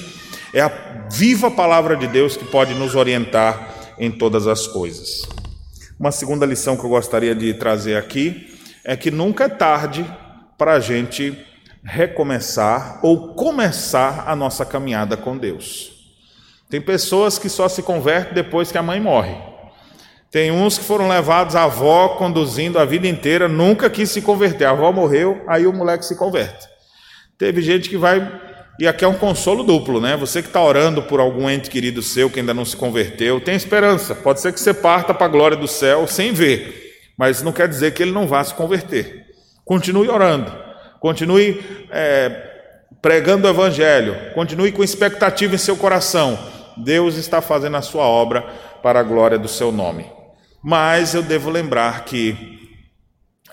é 0.52 0.60
a 0.60 1.08
viva 1.10 1.50
palavra 1.50 1.96
de 1.96 2.06
Deus 2.06 2.36
que 2.36 2.44
pode 2.44 2.74
nos 2.74 2.94
orientar 2.94 3.94
em 3.98 4.12
todas 4.12 4.46
as 4.46 4.68
coisas. 4.68 5.22
Uma 5.98 6.12
segunda 6.12 6.46
lição 6.46 6.76
que 6.76 6.84
eu 6.84 6.90
gostaria 6.90 7.34
de 7.34 7.54
trazer 7.54 7.96
aqui 7.96 8.53
é 8.84 8.96
que 8.96 9.10
nunca 9.10 9.44
é 9.44 9.48
tarde 9.48 10.04
para 10.58 10.74
a 10.74 10.80
gente 10.80 11.36
recomeçar 11.82 13.00
ou 13.02 13.34
começar 13.34 14.24
a 14.26 14.36
nossa 14.36 14.64
caminhada 14.64 15.16
com 15.16 15.36
Deus. 15.36 15.92
Tem 16.68 16.80
pessoas 16.80 17.38
que 17.38 17.48
só 17.48 17.68
se 17.68 17.82
convertem 17.82 18.34
depois 18.34 18.70
que 18.70 18.78
a 18.78 18.82
mãe 18.82 19.00
morre. 19.00 19.36
Tem 20.30 20.50
uns 20.50 20.76
que 20.76 20.84
foram 20.84 21.08
levados, 21.08 21.54
a 21.54 21.64
avó 21.64 22.16
conduzindo 22.16 22.78
a 22.78 22.84
vida 22.84 23.06
inteira, 23.06 23.46
nunca 23.48 23.88
quis 23.88 24.10
se 24.10 24.20
converter. 24.20 24.64
A 24.64 24.70
avó 24.70 24.90
morreu, 24.90 25.42
aí 25.46 25.66
o 25.66 25.72
moleque 25.72 26.04
se 26.04 26.16
converte. 26.16 26.66
Teve 27.38 27.62
gente 27.62 27.88
que 27.88 27.96
vai. 27.96 28.40
E 28.80 28.88
aqui 28.88 29.04
é 29.04 29.08
um 29.08 29.14
consolo 29.14 29.62
duplo, 29.62 30.00
né? 30.00 30.16
Você 30.16 30.42
que 30.42 30.48
está 30.48 30.60
orando 30.60 31.02
por 31.04 31.20
algum 31.20 31.48
ente 31.48 31.70
querido 31.70 32.02
seu 32.02 32.28
que 32.28 32.40
ainda 32.40 32.52
não 32.52 32.64
se 32.64 32.76
converteu, 32.76 33.40
tem 33.40 33.54
esperança. 33.54 34.14
Pode 34.14 34.40
ser 34.40 34.52
que 34.52 34.58
você 34.58 34.74
parta 34.74 35.14
para 35.14 35.26
a 35.26 35.28
glória 35.28 35.56
do 35.56 35.68
céu 35.68 36.08
sem 36.08 36.32
ver 36.32 36.83
mas 37.16 37.42
não 37.42 37.52
quer 37.52 37.68
dizer 37.68 37.94
que 37.94 38.02
ele 38.02 38.12
não 38.12 38.26
vá 38.26 38.42
se 38.42 38.54
converter. 38.54 39.26
Continue 39.64 40.08
orando, 40.08 40.52
continue 41.00 41.62
é, 41.90 42.50
pregando 43.00 43.46
o 43.46 43.50
Evangelho, 43.50 44.32
continue 44.34 44.72
com 44.72 44.82
expectativa 44.82 45.54
em 45.54 45.58
seu 45.58 45.76
coração. 45.76 46.38
Deus 46.76 47.16
está 47.16 47.40
fazendo 47.40 47.76
a 47.76 47.82
sua 47.82 48.04
obra 48.04 48.42
para 48.82 49.00
a 49.00 49.02
glória 49.02 49.38
do 49.38 49.48
seu 49.48 49.70
nome. 49.70 50.10
Mas 50.62 51.14
eu 51.14 51.22
devo 51.22 51.50
lembrar 51.50 52.04
que, 52.04 52.36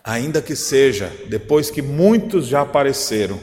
ainda 0.04 0.42
que 0.42 0.56
seja 0.56 1.12
depois 1.28 1.70
que 1.70 1.82
muitos 1.82 2.48
já 2.48 2.62
apareceram, 2.62 3.40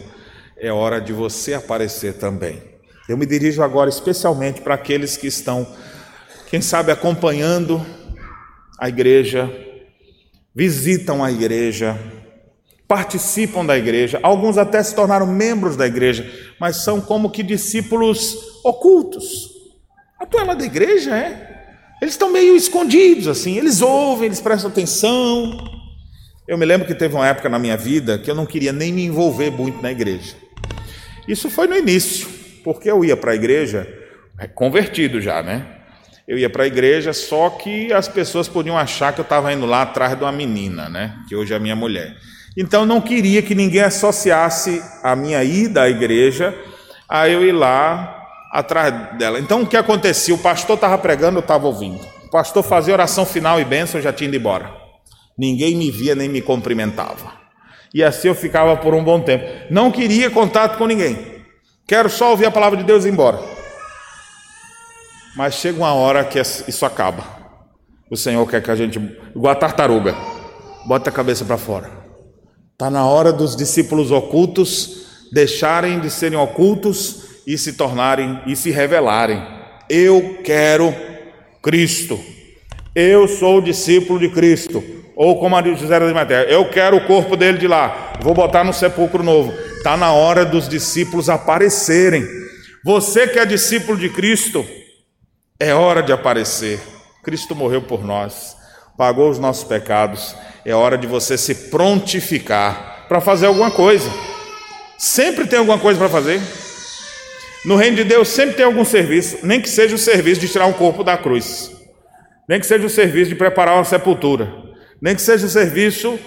é 0.57 0.73
hora 0.73 1.01
de 1.01 1.13
você 1.13 1.55
aparecer 1.55 2.15
também. 2.15 2.63
Eu 3.09 3.17
me 3.17 3.25
dirijo 3.25 3.63
agora 3.63 3.89
especialmente 3.89 4.61
para 4.61 4.75
aqueles 4.75 5.17
que 5.17 5.27
estão, 5.27 5.67
quem 6.51 6.61
sabe, 6.61 6.91
acompanhando 6.91 7.85
a 8.79 8.89
igreja 8.89 9.68
visitam 10.59 11.23
a 11.23 11.31
igreja, 11.31 11.97
participam 12.89 13.65
da 13.65 13.79
igreja, 13.79 14.19
alguns 14.25 14.59
até 14.59 14.83
se 14.83 14.93
tornaram 14.93 15.25
membros 15.25 15.77
da 15.77 15.87
igreja, 15.87 16.29
mas 16.59 16.79
são 16.79 17.01
como 17.01 17.31
que 17.31 17.45
discípulos 17.45 18.61
ocultos. 18.65 19.53
A 20.19 20.25
é 20.25 20.55
da 20.57 20.65
igreja, 20.65 21.17
é? 21.17 21.67
Eles 22.03 22.15
estão 22.15 22.33
meio 22.33 22.57
escondidos, 22.57 23.29
assim, 23.29 23.57
eles 23.57 23.81
ouvem, 23.81 24.27
eles 24.27 24.41
prestam 24.41 24.69
atenção. 24.69 25.57
Eu 26.49 26.59
me 26.59 26.67
lembro 26.67 26.89
que 26.89 26.95
teve 26.95 27.15
uma 27.15 27.29
época 27.29 27.49
na 27.49 27.59
minha 27.61 27.77
vida 27.77 28.19
que 28.19 28.29
eu 28.29 28.35
não 28.35 28.45
queria 28.45 28.73
nem 28.73 28.93
me 28.93 29.05
envolver 29.05 29.53
muito 29.53 29.81
na 29.81 29.93
igreja. 29.93 30.35
Isso 31.29 31.49
foi 31.49 31.69
no 31.69 31.77
início, 31.77 32.27
porque 32.65 32.91
eu 32.91 33.05
ia 33.05 33.17
para 33.17 33.31
a 33.31 33.37
igreja, 33.37 33.87
é, 34.41 34.49
convertido 34.49 35.21
já, 35.21 35.41
né? 35.41 35.78
Eu 36.29 36.37
ia 36.37 36.51
para 36.51 36.65
a 36.65 36.67
igreja, 36.67 37.15
só 37.15 37.49
que 37.49 37.91
as 37.91 38.07
pessoas 38.07 38.47
podiam 38.47 38.77
achar 38.77 39.15
que 39.15 39.21
eu 39.21 39.23
estava 39.23 39.51
indo 39.51 39.65
lá 39.65 39.81
atrás 39.81 40.15
de 40.15 40.23
uma 40.23 40.31
menina, 40.31 40.87
né? 40.87 41.17
Que 41.27 41.35
hoje 41.35 41.55
é 41.55 41.59
minha 41.59 41.75
mulher. 41.75 42.19
Então 42.55 42.85
não 42.85 43.01
queria 43.01 43.41
que 43.41 43.55
ninguém 43.55 43.81
associasse 43.81 44.83
a 45.03 45.17
minha 45.17 45.43
ida 45.43 45.85
à 45.85 45.89
igreja 45.89 46.55
a 47.09 47.27
eu 47.27 47.43
ir 47.47 47.53
lá 47.53 48.15
atrás 48.53 49.17
dela. 49.17 49.41
Então 49.41 49.63
o 49.63 49.67
que 49.67 49.77
acontecia? 49.77 50.35
O 50.35 50.39
pastor 50.39 50.75
estava 50.75 50.99
pregando, 50.99 51.39
eu 51.39 51.41
estava 51.41 51.67
ouvindo. 51.67 52.05
O 52.27 52.31
pastor 52.31 52.63
fazia 52.63 52.93
oração 52.93 53.25
final 53.25 53.59
e 53.59 53.65
bênção, 53.65 53.99
eu 53.99 54.05
já 54.05 54.13
tinha 54.13 54.29
ido 54.29 54.37
embora. 54.37 54.71
Ninguém 55.39 55.77
me 55.77 55.91
via 55.91 56.15
nem 56.15 56.29
me 56.29 56.43
cumprimentava. 56.43 57.33
E 57.95 58.05
assim 58.05 58.29
eu 58.29 58.35
ficava 58.35 58.77
por 58.77 58.93
um 58.93 59.03
bom 59.03 59.19
tempo. 59.19 59.47
Não 59.71 59.91
queria 59.91 60.29
contato 60.29 60.77
com 60.77 60.85
ninguém. 60.85 61.17
Quero 61.87 62.11
só 62.11 62.33
ouvir 62.33 62.45
a 62.45 62.51
palavra 62.51 62.77
de 62.77 62.85
Deus 62.85 63.07
e 63.07 63.09
ir 63.09 63.13
embora. 63.13 63.58
Mas 65.39 65.55
chega 65.55 65.79
uma 65.79 65.95
hora 65.95 66.25
que 66.25 66.41
isso 66.41 66.85
acaba. 66.85 67.23
O 68.11 68.17
Senhor 68.17 68.45
quer 68.51 68.61
que 68.61 68.73
a 68.73 68.75
gente, 68.75 68.99
igual 69.37 69.53
a 69.53 69.55
tartaruga, 69.55 70.13
bota 70.85 71.11
a 71.11 71.13
cabeça 71.13 71.45
para 71.45 71.57
fora. 71.57 71.89
Está 72.73 72.91
na 72.91 73.07
hora 73.07 73.33
dos 73.33 73.55
discípulos 73.55 74.11
ocultos 74.11 75.07
deixarem 75.33 76.01
de 76.01 76.11
serem 76.11 76.37
ocultos 76.37 77.43
e 77.47 77.57
se 77.57 77.75
tornarem 77.75 78.41
e 78.49 78.57
se 78.57 78.73
revelarem. 78.73 79.41
Eu 79.89 80.39
quero 80.43 80.93
Cristo. 81.63 82.19
Eu 82.93 83.29
sou 83.29 83.61
discípulo 83.61 84.19
de 84.19 84.31
Cristo. 84.31 84.83
Ou 85.15 85.39
como 85.39 85.55
a 85.55 85.63
José 85.63 86.01
de 86.01 86.13
Matéria, 86.13 86.51
eu 86.51 86.69
quero 86.69 86.97
o 86.97 87.07
corpo 87.07 87.37
dele 87.37 87.59
de 87.59 87.69
lá. 87.69 88.15
Vou 88.21 88.35
botar 88.35 88.65
no 88.65 88.73
sepulcro 88.73 89.23
novo. 89.23 89.53
Está 89.77 89.97
na 89.97 90.13
hora 90.13 90.45
dos 90.45 90.69
discípulos 90.69 91.29
aparecerem. 91.29 92.27
Você 92.85 93.29
que 93.29 93.39
é 93.39 93.47
discípulo 93.47 93.97
de 93.97 94.09
Cristo, 94.09 94.67
é 95.61 95.75
hora 95.75 96.03
de 96.03 96.13
aparecer. 96.13 96.81
Cristo 97.23 97.55
morreu 97.55 97.83
por 97.83 98.05
nós, 98.05 98.57
pagou 98.97 99.29
os 99.29 99.39
nossos 99.39 99.65
pecados. 99.65 100.35
É 100.65 100.75
hora 100.75 100.97
de 100.97 101.07
você 101.07 101.37
se 101.37 101.55
prontificar 101.71 103.07
para 103.09 103.21
fazer 103.21 103.47
alguma 103.47 103.71
coisa. 103.71 104.11
Sempre 104.97 105.47
tem 105.47 105.59
alguma 105.59 105.79
coisa 105.79 105.99
para 105.99 106.09
fazer. 106.09 106.41
No 107.65 107.77
reino 107.77 107.97
de 107.97 108.05
Deus 108.05 108.29
sempre 108.29 108.55
tem 108.55 108.65
algum 108.65 108.85
serviço, 108.85 109.39
nem 109.43 109.61
que 109.61 109.69
seja 109.69 109.95
o 109.95 109.99
serviço 109.99 110.41
de 110.41 110.49
tirar 110.49 110.67
um 110.67 110.73
corpo 110.73 111.03
da 111.03 111.17
cruz, 111.17 111.73
nem 112.49 112.61
que 112.61 112.67
seja 112.67 112.87
o 112.87 112.91
serviço 112.91 113.31
de 113.31 113.35
preparar 113.35 113.75
uma 113.75 113.85
sepultura, 113.85 114.51
nem 115.03 115.15
que 115.15 115.21
seja 115.21 115.45
o 115.45 115.51
serviço 115.51 116.19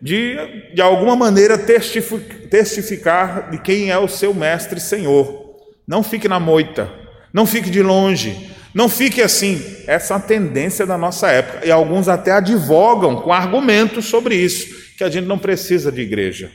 de, 0.00 0.36
de 0.74 0.80
alguma 0.80 1.14
maneira, 1.14 1.58
testificar 1.58 3.50
de 3.50 3.58
quem 3.58 3.90
é 3.90 3.98
o 3.98 4.08
seu 4.08 4.32
mestre 4.32 4.78
e 4.78 4.82
Senhor. 4.82 5.56
Não 5.86 6.02
fique 6.02 6.26
na 6.26 6.40
moita, 6.40 6.90
não 7.34 7.46
fique 7.46 7.68
de 7.68 7.82
longe, 7.82 8.50
não 8.74 8.88
fique 8.88 9.22
assim, 9.22 9.62
essa 9.86 10.12
é 10.12 10.16
uma 10.16 10.22
tendência 10.22 10.86
da 10.86 10.98
nossa 10.98 11.28
época, 11.28 11.66
e 11.66 11.70
alguns 11.70 12.08
até 12.08 12.32
advogam 12.32 13.16
com 13.16 13.32
argumentos 13.32 14.06
sobre 14.06 14.34
isso, 14.34 14.96
que 14.96 15.04
a 15.04 15.10
gente 15.10 15.26
não 15.26 15.38
precisa 15.38 15.90
de 15.90 16.00
igreja. 16.00 16.50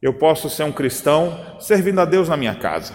Eu 0.00 0.12
posso 0.12 0.50
ser 0.50 0.64
um 0.64 0.72
cristão 0.72 1.56
servindo 1.60 2.00
a 2.00 2.04
Deus 2.04 2.28
na 2.28 2.36
minha 2.36 2.54
casa. 2.54 2.92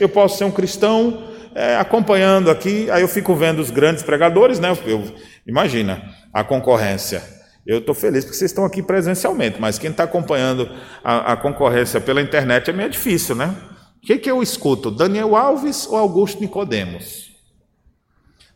Eu 0.00 0.08
posso 0.08 0.38
ser 0.38 0.44
um 0.44 0.50
cristão 0.50 1.28
é, 1.54 1.76
acompanhando 1.76 2.50
aqui, 2.50 2.90
aí 2.90 3.02
eu 3.02 3.08
fico 3.08 3.34
vendo 3.34 3.60
os 3.60 3.70
grandes 3.70 4.02
pregadores, 4.02 4.58
né? 4.58 4.76
Eu, 4.86 5.02
imagina 5.46 6.02
a 6.32 6.42
concorrência. 6.42 7.22
Eu 7.66 7.78
estou 7.78 7.94
feliz 7.94 8.24
porque 8.24 8.36
vocês 8.36 8.50
estão 8.50 8.64
aqui 8.64 8.82
presencialmente, 8.82 9.60
mas 9.60 9.78
quem 9.78 9.90
está 9.90 10.04
acompanhando 10.04 10.70
a, 11.02 11.32
a, 11.32 11.36
concorrência 11.36 12.00
pela 12.00 12.22
internet 12.22 12.70
é 12.70 12.72
meio 12.72 12.90
difícil, 12.90 13.34
né? 13.34 13.54
O 13.96 14.06
que, 14.06 14.18
que 14.18 14.30
eu 14.30 14.42
escuto? 14.42 14.90
Daniel 14.90 15.34
Alves 15.34 15.86
ou 15.86 15.96
Augusto 15.96 16.40
Nicodemos? 16.40 17.25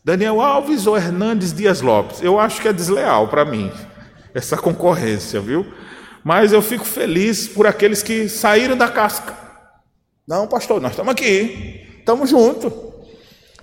Daniel 0.05 0.41
Alves 0.41 0.87
ou 0.87 0.97
Hernandes 0.97 1.53
Dias 1.53 1.81
Lopes? 1.81 2.23
Eu 2.23 2.39
acho 2.41 2.61
que 2.61 2.69
é 2.69 2.73
desleal 2.73 3.29
para 3.29 3.45
mim 3.45 3.71
essa 4.35 4.57
concorrência, 4.57 5.41
viu? 5.41 5.67
Mas 6.25 6.53
eu 6.53 6.63
fico 6.63 6.85
feliz 6.85 7.49
por 7.49 7.67
aqueles 7.67 8.03
que 8.03 8.29
saíram 8.29 8.77
da 8.77 8.89
casca. 8.89 9.35
Não, 10.27 10.47
pastor, 10.47 10.81
nós 10.81 10.93
estamos 10.93 11.13
aqui, 11.13 11.87
estamos 11.99 12.31
juntos. 12.31 12.73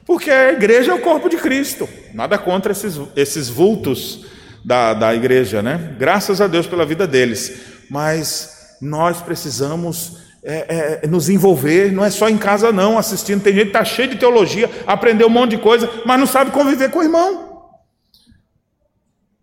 Porque 0.06 0.32
a 0.32 0.54
igreja 0.54 0.92
é 0.92 0.96
o 0.96 1.02
corpo 1.02 1.30
de 1.30 1.38
Cristo. 1.38 1.88
Nada 2.14 2.38
contra 2.38 2.72
esses, 2.72 3.00
esses 3.16 3.50
vultos 3.50 4.26
da, 4.64 4.94
da 4.94 5.14
igreja, 5.14 5.62
né? 5.62 5.96
Graças 5.98 6.40
a 6.40 6.48
Deus 6.48 6.68
pela 6.68 6.86
vida 6.86 7.06
deles. 7.06 7.86
Mas 7.90 8.78
nós 8.82 9.22
precisamos 9.22 10.27
é, 10.50 11.00
é, 11.04 11.08
nos 11.08 11.28
envolver, 11.28 11.92
não 11.92 12.06
é 12.06 12.10
só 12.10 12.30
em 12.30 12.38
casa 12.38 12.72
não, 12.72 12.98
assistindo. 12.98 13.44
Tem 13.44 13.54
gente 13.54 13.66
que 13.66 13.70
está 13.70 13.84
cheio 13.84 14.08
de 14.08 14.16
teologia, 14.16 14.70
aprendeu 14.88 15.28
um 15.28 15.30
monte 15.30 15.52
de 15.52 15.58
coisa, 15.58 15.90
mas 16.06 16.18
não 16.18 16.26
sabe 16.26 16.52
conviver 16.52 16.90
com 16.90 17.00
o 17.00 17.04
irmão. 17.04 17.48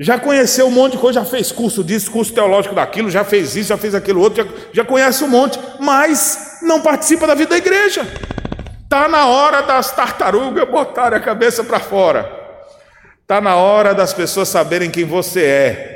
Já 0.01 0.19
conheceu 0.19 0.67
um 0.67 0.71
monte 0.71 0.93
de 0.93 0.99
coisa, 0.99 1.21
já 1.21 1.27
fez 1.27 1.53
curso 1.53 1.85
disso, 1.85 2.11
curso 2.11 2.33
teológico 2.33 2.75
daquilo, 2.75 3.11
já 3.11 3.23
fez 3.23 3.55
isso, 3.55 3.69
já 3.69 3.77
fez 3.77 3.95
aquilo 3.95 4.21
outro, 4.21 4.43
já, 4.43 4.51
já 4.73 4.85
conhece 4.85 5.23
um 5.23 5.29
monte, 5.29 5.59
mas 5.79 6.59
não 6.63 6.81
participa 6.81 7.27
da 7.27 7.35
vida 7.35 7.51
da 7.51 7.59
igreja. 7.59 8.03
Está 8.83 9.07
na 9.07 9.27
hora 9.27 9.61
das 9.61 9.95
tartarugas 9.95 10.69
botarem 10.69 11.19
a 11.19 11.23
cabeça 11.23 11.63
para 11.63 11.81
fora. 11.81 12.33
Está 13.21 13.43
na 13.43 13.57
hora 13.57 13.95
das 13.95 14.15
pessoas 14.15 14.49
saberem 14.49 14.91
quem 14.91 15.05
você 15.05 15.45
é. 15.45 15.95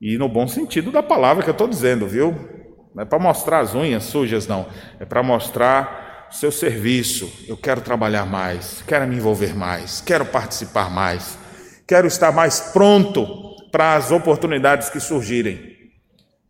E 0.00 0.16
no 0.16 0.28
bom 0.28 0.48
sentido 0.48 0.90
da 0.90 1.02
palavra 1.02 1.42
que 1.42 1.50
eu 1.50 1.52
estou 1.52 1.68
dizendo, 1.68 2.06
viu? 2.06 2.61
Não 2.94 3.02
é 3.02 3.06
para 3.06 3.18
mostrar 3.18 3.60
as 3.60 3.74
unhas 3.74 4.04
sujas, 4.04 4.46
não. 4.46 4.66
É 5.00 5.04
para 5.04 5.22
mostrar 5.22 6.28
o 6.30 6.34
seu 6.34 6.50
serviço. 6.50 7.30
Eu 7.46 7.56
quero 7.56 7.80
trabalhar 7.80 8.26
mais, 8.26 8.82
quero 8.86 9.06
me 9.06 9.16
envolver 9.16 9.54
mais, 9.54 10.00
quero 10.00 10.24
participar 10.24 10.90
mais, 10.90 11.38
quero 11.86 12.06
estar 12.06 12.32
mais 12.32 12.60
pronto 12.72 13.52
para 13.70 13.94
as 13.94 14.10
oportunidades 14.10 14.90
que 14.90 15.00
surgirem. 15.00 15.72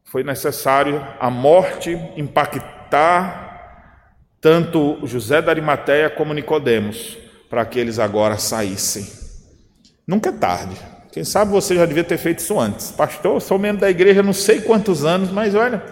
foi 0.04 0.22
necessário 0.22 1.02
a 1.18 1.30
morte 1.30 1.98
impactar 2.16 3.50
tanto 4.42 4.98
José 5.04 5.40
da 5.40 5.50
Arimateia 5.52 6.10
como 6.10 6.34
Nicodemos, 6.34 7.16
para 7.48 7.64
que 7.64 7.78
eles 7.78 7.98
agora 7.98 8.36
saíssem. 8.36 9.06
Nunca 10.06 10.28
é 10.30 10.32
tarde. 10.32 10.76
Quem 11.12 11.24
sabe 11.24 11.52
você 11.52 11.76
já 11.76 11.86
devia 11.86 12.04
ter 12.04 12.18
feito 12.18 12.40
isso 12.40 12.58
antes. 12.58 12.90
Pastor, 12.90 13.40
sou 13.40 13.58
membro 13.58 13.82
da 13.82 13.90
igreja 13.90 14.22
não 14.22 14.32
sei 14.32 14.60
quantos 14.60 15.04
anos, 15.04 15.30
mas 15.30 15.54
olha, 15.54 15.82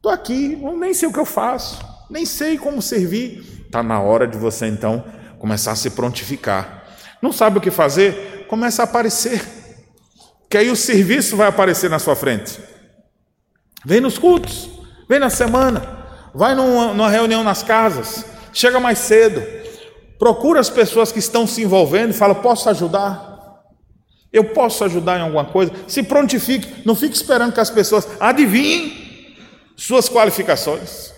estou 0.00 0.10
aqui, 0.10 0.58
nem 0.78 0.94
sei 0.94 1.08
o 1.08 1.12
que 1.12 1.18
eu 1.18 1.26
faço, 1.26 1.78
nem 2.08 2.24
sei 2.24 2.56
como 2.56 2.80
servir. 2.80 3.44
Está 3.66 3.82
na 3.82 4.00
hora 4.00 4.26
de 4.26 4.36
você 4.36 4.66
então 4.66 5.04
começar 5.38 5.72
a 5.72 5.76
se 5.76 5.90
prontificar. 5.90 6.84
Não 7.20 7.30
sabe 7.32 7.58
o 7.58 7.60
que 7.60 7.70
fazer? 7.70 8.46
Começa 8.48 8.82
a 8.82 8.84
aparecer. 8.84 9.42
Que 10.48 10.56
aí 10.56 10.70
o 10.70 10.76
serviço 10.76 11.36
vai 11.36 11.46
aparecer 11.46 11.90
na 11.90 11.98
sua 11.98 12.16
frente. 12.16 12.58
Vem 13.84 14.00
nos 14.00 14.18
cultos, 14.18 14.70
vem 15.08 15.18
na 15.18 15.30
semana, 15.30 16.06
vai 16.34 16.54
numa, 16.54 16.94
numa 16.94 17.10
reunião 17.10 17.44
nas 17.44 17.62
casas, 17.62 18.24
chega 18.52 18.80
mais 18.80 18.98
cedo, 18.98 19.42
procura 20.18 20.60
as 20.60 20.68
pessoas 20.68 21.12
que 21.12 21.18
estão 21.18 21.46
se 21.46 21.62
envolvendo 21.62 22.10
e 22.10 22.14
fala: 22.14 22.34
Posso 22.34 22.68
ajudar? 22.70 23.28
Eu 24.32 24.44
posso 24.46 24.82
ajudar 24.84 25.18
em 25.18 25.22
alguma 25.22 25.44
coisa? 25.44 25.72
Se 25.86 26.02
prontifique, 26.02 26.82
não 26.86 26.94
fique 26.94 27.14
esperando 27.14 27.52
que 27.52 27.60
as 27.60 27.70
pessoas 27.70 28.08
adivinhem 28.18 28.99
suas 29.80 30.08
qualificações. 30.08 31.12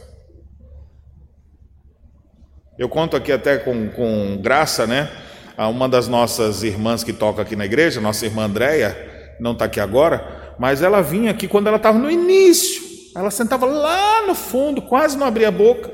Eu 2.78 2.88
conto 2.88 3.16
aqui 3.16 3.32
até 3.32 3.58
com, 3.58 3.88
com 3.90 4.38
graça, 4.40 4.86
né? 4.86 5.10
A 5.56 5.68
uma 5.68 5.88
das 5.88 6.08
nossas 6.08 6.62
irmãs 6.62 7.04
que 7.04 7.12
toca 7.12 7.42
aqui 7.42 7.54
na 7.54 7.66
igreja, 7.66 8.00
nossa 8.00 8.24
irmã 8.24 8.44
Andréia, 8.44 8.96
não 9.38 9.52
está 9.52 9.66
aqui 9.66 9.80
agora, 9.80 10.54
mas 10.58 10.82
ela 10.82 11.02
vinha 11.02 11.30
aqui 11.30 11.46
quando 11.46 11.66
ela 11.66 11.76
estava 11.76 11.98
no 11.98 12.10
início. 12.10 12.82
Ela 13.14 13.30
sentava 13.30 13.66
lá 13.66 14.26
no 14.26 14.34
fundo, 14.34 14.80
quase 14.82 15.18
não 15.18 15.26
abria 15.26 15.48
a 15.48 15.52
boca, 15.52 15.92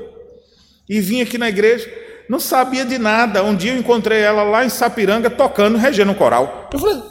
e 0.87 1.01
vinha 1.01 1.23
aqui 1.23 1.37
na 1.37 1.49
igreja 1.49 1.89
não 2.29 2.39
sabia 2.39 2.85
de 2.85 2.99
nada. 2.99 3.43
Um 3.43 3.55
dia 3.55 3.73
eu 3.73 3.79
encontrei 3.79 4.19
ela 4.19 4.43
lá 4.43 4.63
em 4.63 4.69
Sapiranga 4.69 5.31
tocando, 5.31 5.79
regendo 5.79 6.11
um 6.11 6.15
coral. 6.15 6.69
Eu 6.71 6.77
falei: 6.77 7.01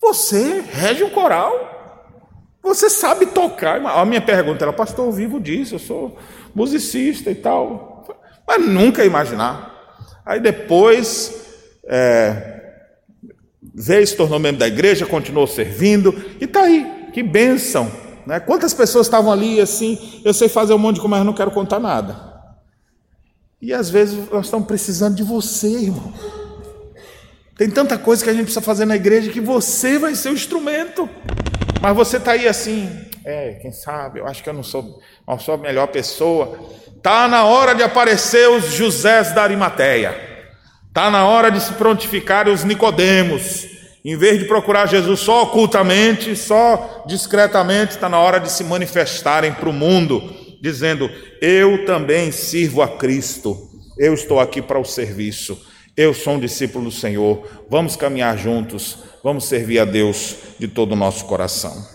Você 0.00 0.64
rege 0.72 1.04
um 1.04 1.10
coral? 1.10 1.71
Você 2.62 2.88
sabe 2.88 3.26
tocar? 3.26 3.84
A 3.84 4.04
minha 4.04 4.20
pergunta 4.20 4.64
era: 4.64 4.72
Pastor, 4.72 5.06
eu 5.06 5.12
vivo 5.12 5.40
disso, 5.40 5.74
eu 5.74 5.78
sou 5.78 6.16
musicista 6.54 7.30
e 7.30 7.34
tal. 7.34 8.06
Mas 8.46 8.64
nunca 8.64 9.04
imaginar. 9.04 9.72
Aí 10.24 10.38
depois 10.38 11.34
é, 11.84 12.60
veio, 13.74 14.06
se 14.06 14.16
tornou 14.16 14.38
membro 14.38 14.60
da 14.60 14.68
igreja, 14.68 15.04
continuou 15.04 15.46
servindo 15.46 16.14
e 16.40 16.44
está 16.44 16.62
aí. 16.62 17.08
Que 17.12 17.22
bênção! 17.22 17.90
Né? 18.26 18.38
Quantas 18.38 18.72
pessoas 18.72 19.06
estavam 19.06 19.32
ali 19.32 19.60
assim? 19.60 20.22
Eu 20.24 20.32
sei 20.32 20.48
fazer 20.48 20.72
um 20.72 20.78
monte 20.78 20.96
de 20.96 21.00
coisa, 21.00 21.16
mas 21.16 21.26
não 21.26 21.34
quero 21.34 21.50
contar 21.50 21.80
nada. 21.80 22.32
E 23.60 23.72
às 23.72 23.90
vezes 23.90 24.30
nós 24.30 24.46
estamos 24.46 24.66
precisando 24.66 25.16
de 25.16 25.22
você, 25.22 25.68
irmão. 25.68 26.12
Tem 27.56 27.68
tanta 27.70 27.98
coisa 27.98 28.22
que 28.24 28.30
a 28.30 28.32
gente 28.32 28.44
precisa 28.44 28.60
fazer 28.60 28.84
na 28.84 28.96
igreja 28.96 29.30
que 29.30 29.40
você 29.40 29.98
vai 29.98 30.14
ser 30.14 30.30
o 30.30 30.32
instrumento. 30.32 31.08
Mas 31.82 31.96
você 31.96 32.16
está 32.16 32.30
aí 32.30 32.46
assim, 32.46 32.88
é, 33.24 33.58
quem 33.60 33.72
sabe, 33.72 34.20
eu 34.20 34.26
acho 34.28 34.40
que 34.40 34.48
eu 34.48 34.54
não 34.54 34.62
sou, 34.62 35.00
não 35.26 35.36
sou 35.36 35.54
a 35.54 35.58
melhor 35.58 35.88
pessoa. 35.88 36.56
Está 36.96 37.26
na 37.26 37.44
hora 37.44 37.74
de 37.74 37.82
aparecer 37.82 38.48
os 38.48 38.66
Josés 38.66 39.32
da 39.32 39.42
Arimateia. 39.42 40.16
Está 40.86 41.10
na 41.10 41.26
hora 41.26 41.50
de 41.50 41.60
se 41.60 41.72
prontificar 41.72 42.48
os 42.48 42.62
Nicodemos. 42.62 43.66
Em 44.04 44.16
vez 44.16 44.38
de 44.38 44.44
procurar 44.44 44.86
Jesus 44.86 45.18
só 45.18 45.42
ocultamente, 45.42 46.36
só 46.36 47.02
discretamente, 47.04 47.96
está 47.96 48.08
na 48.08 48.20
hora 48.20 48.38
de 48.38 48.48
se 48.52 48.62
manifestarem 48.62 49.52
para 49.52 49.68
o 49.68 49.72
mundo 49.72 50.40
dizendo: 50.62 51.10
Eu 51.40 51.84
também 51.84 52.30
sirvo 52.30 52.80
a 52.80 52.88
Cristo, 52.96 53.68
eu 53.98 54.14
estou 54.14 54.38
aqui 54.38 54.62
para 54.62 54.78
o 54.78 54.84
serviço, 54.84 55.60
eu 55.96 56.14
sou 56.14 56.34
um 56.34 56.40
discípulo 56.40 56.86
do 56.86 56.90
Senhor, 56.90 57.46
vamos 57.68 57.96
caminhar 57.96 58.36
juntos, 58.38 58.98
vamos 59.22 59.44
servir 59.44 59.78
a 59.78 59.84
Deus 59.84 60.36
de 60.58 60.66
todo 60.66 60.92
o 60.92 60.96
nosso 60.96 61.26
coração. 61.26 61.86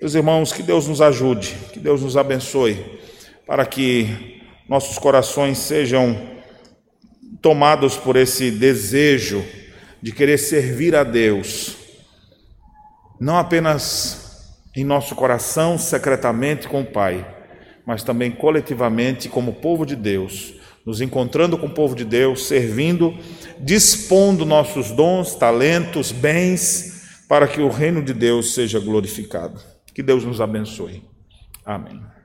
Meus 0.00 0.14
irmãos, 0.14 0.52
que 0.52 0.62
Deus 0.62 0.88
nos 0.88 1.00
ajude, 1.00 1.56
que 1.72 1.78
Deus 1.78 2.02
nos 2.02 2.16
abençoe, 2.16 3.00
para 3.46 3.64
que 3.64 4.42
nossos 4.68 4.98
corações 4.98 5.58
sejam 5.58 6.36
tomados 7.40 7.96
por 7.96 8.16
esse 8.16 8.50
desejo 8.50 9.44
de 10.02 10.10
querer 10.10 10.38
servir 10.38 10.94
a 10.96 11.04
Deus, 11.04 11.76
não 13.20 13.38
apenas 13.38 14.52
em 14.74 14.84
nosso 14.84 15.14
coração, 15.14 15.78
secretamente 15.78 16.68
com 16.68 16.82
o 16.82 16.86
Pai, 16.86 17.24
mas 17.86 18.02
também 18.02 18.32
coletivamente 18.32 19.28
como 19.28 19.54
povo 19.54 19.86
de 19.86 19.94
Deus, 19.94 20.54
nos 20.86 21.00
encontrando 21.00 21.58
com 21.58 21.66
o 21.66 21.74
povo 21.74 21.96
de 21.96 22.04
Deus, 22.04 22.46
servindo, 22.46 23.12
dispondo 23.58 24.46
nossos 24.46 24.92
dons, 24.92 25.34
talentos, 25.34 26.12
bens, 26.12 27.24
para 27.28 27.48
que 27.48 27.60
o 27.60 27.68
reino 27.68 28.00
de 28.02 28.14
Deus 28.14 28.54
seja 28.54 28.78
glorificado. 28.78 29.60
Que 29.92 30.02
Deus 30.02 30.24
nos 30.24 30.40
abençoe. 30.40 31.02
Amém. 31.64 32.15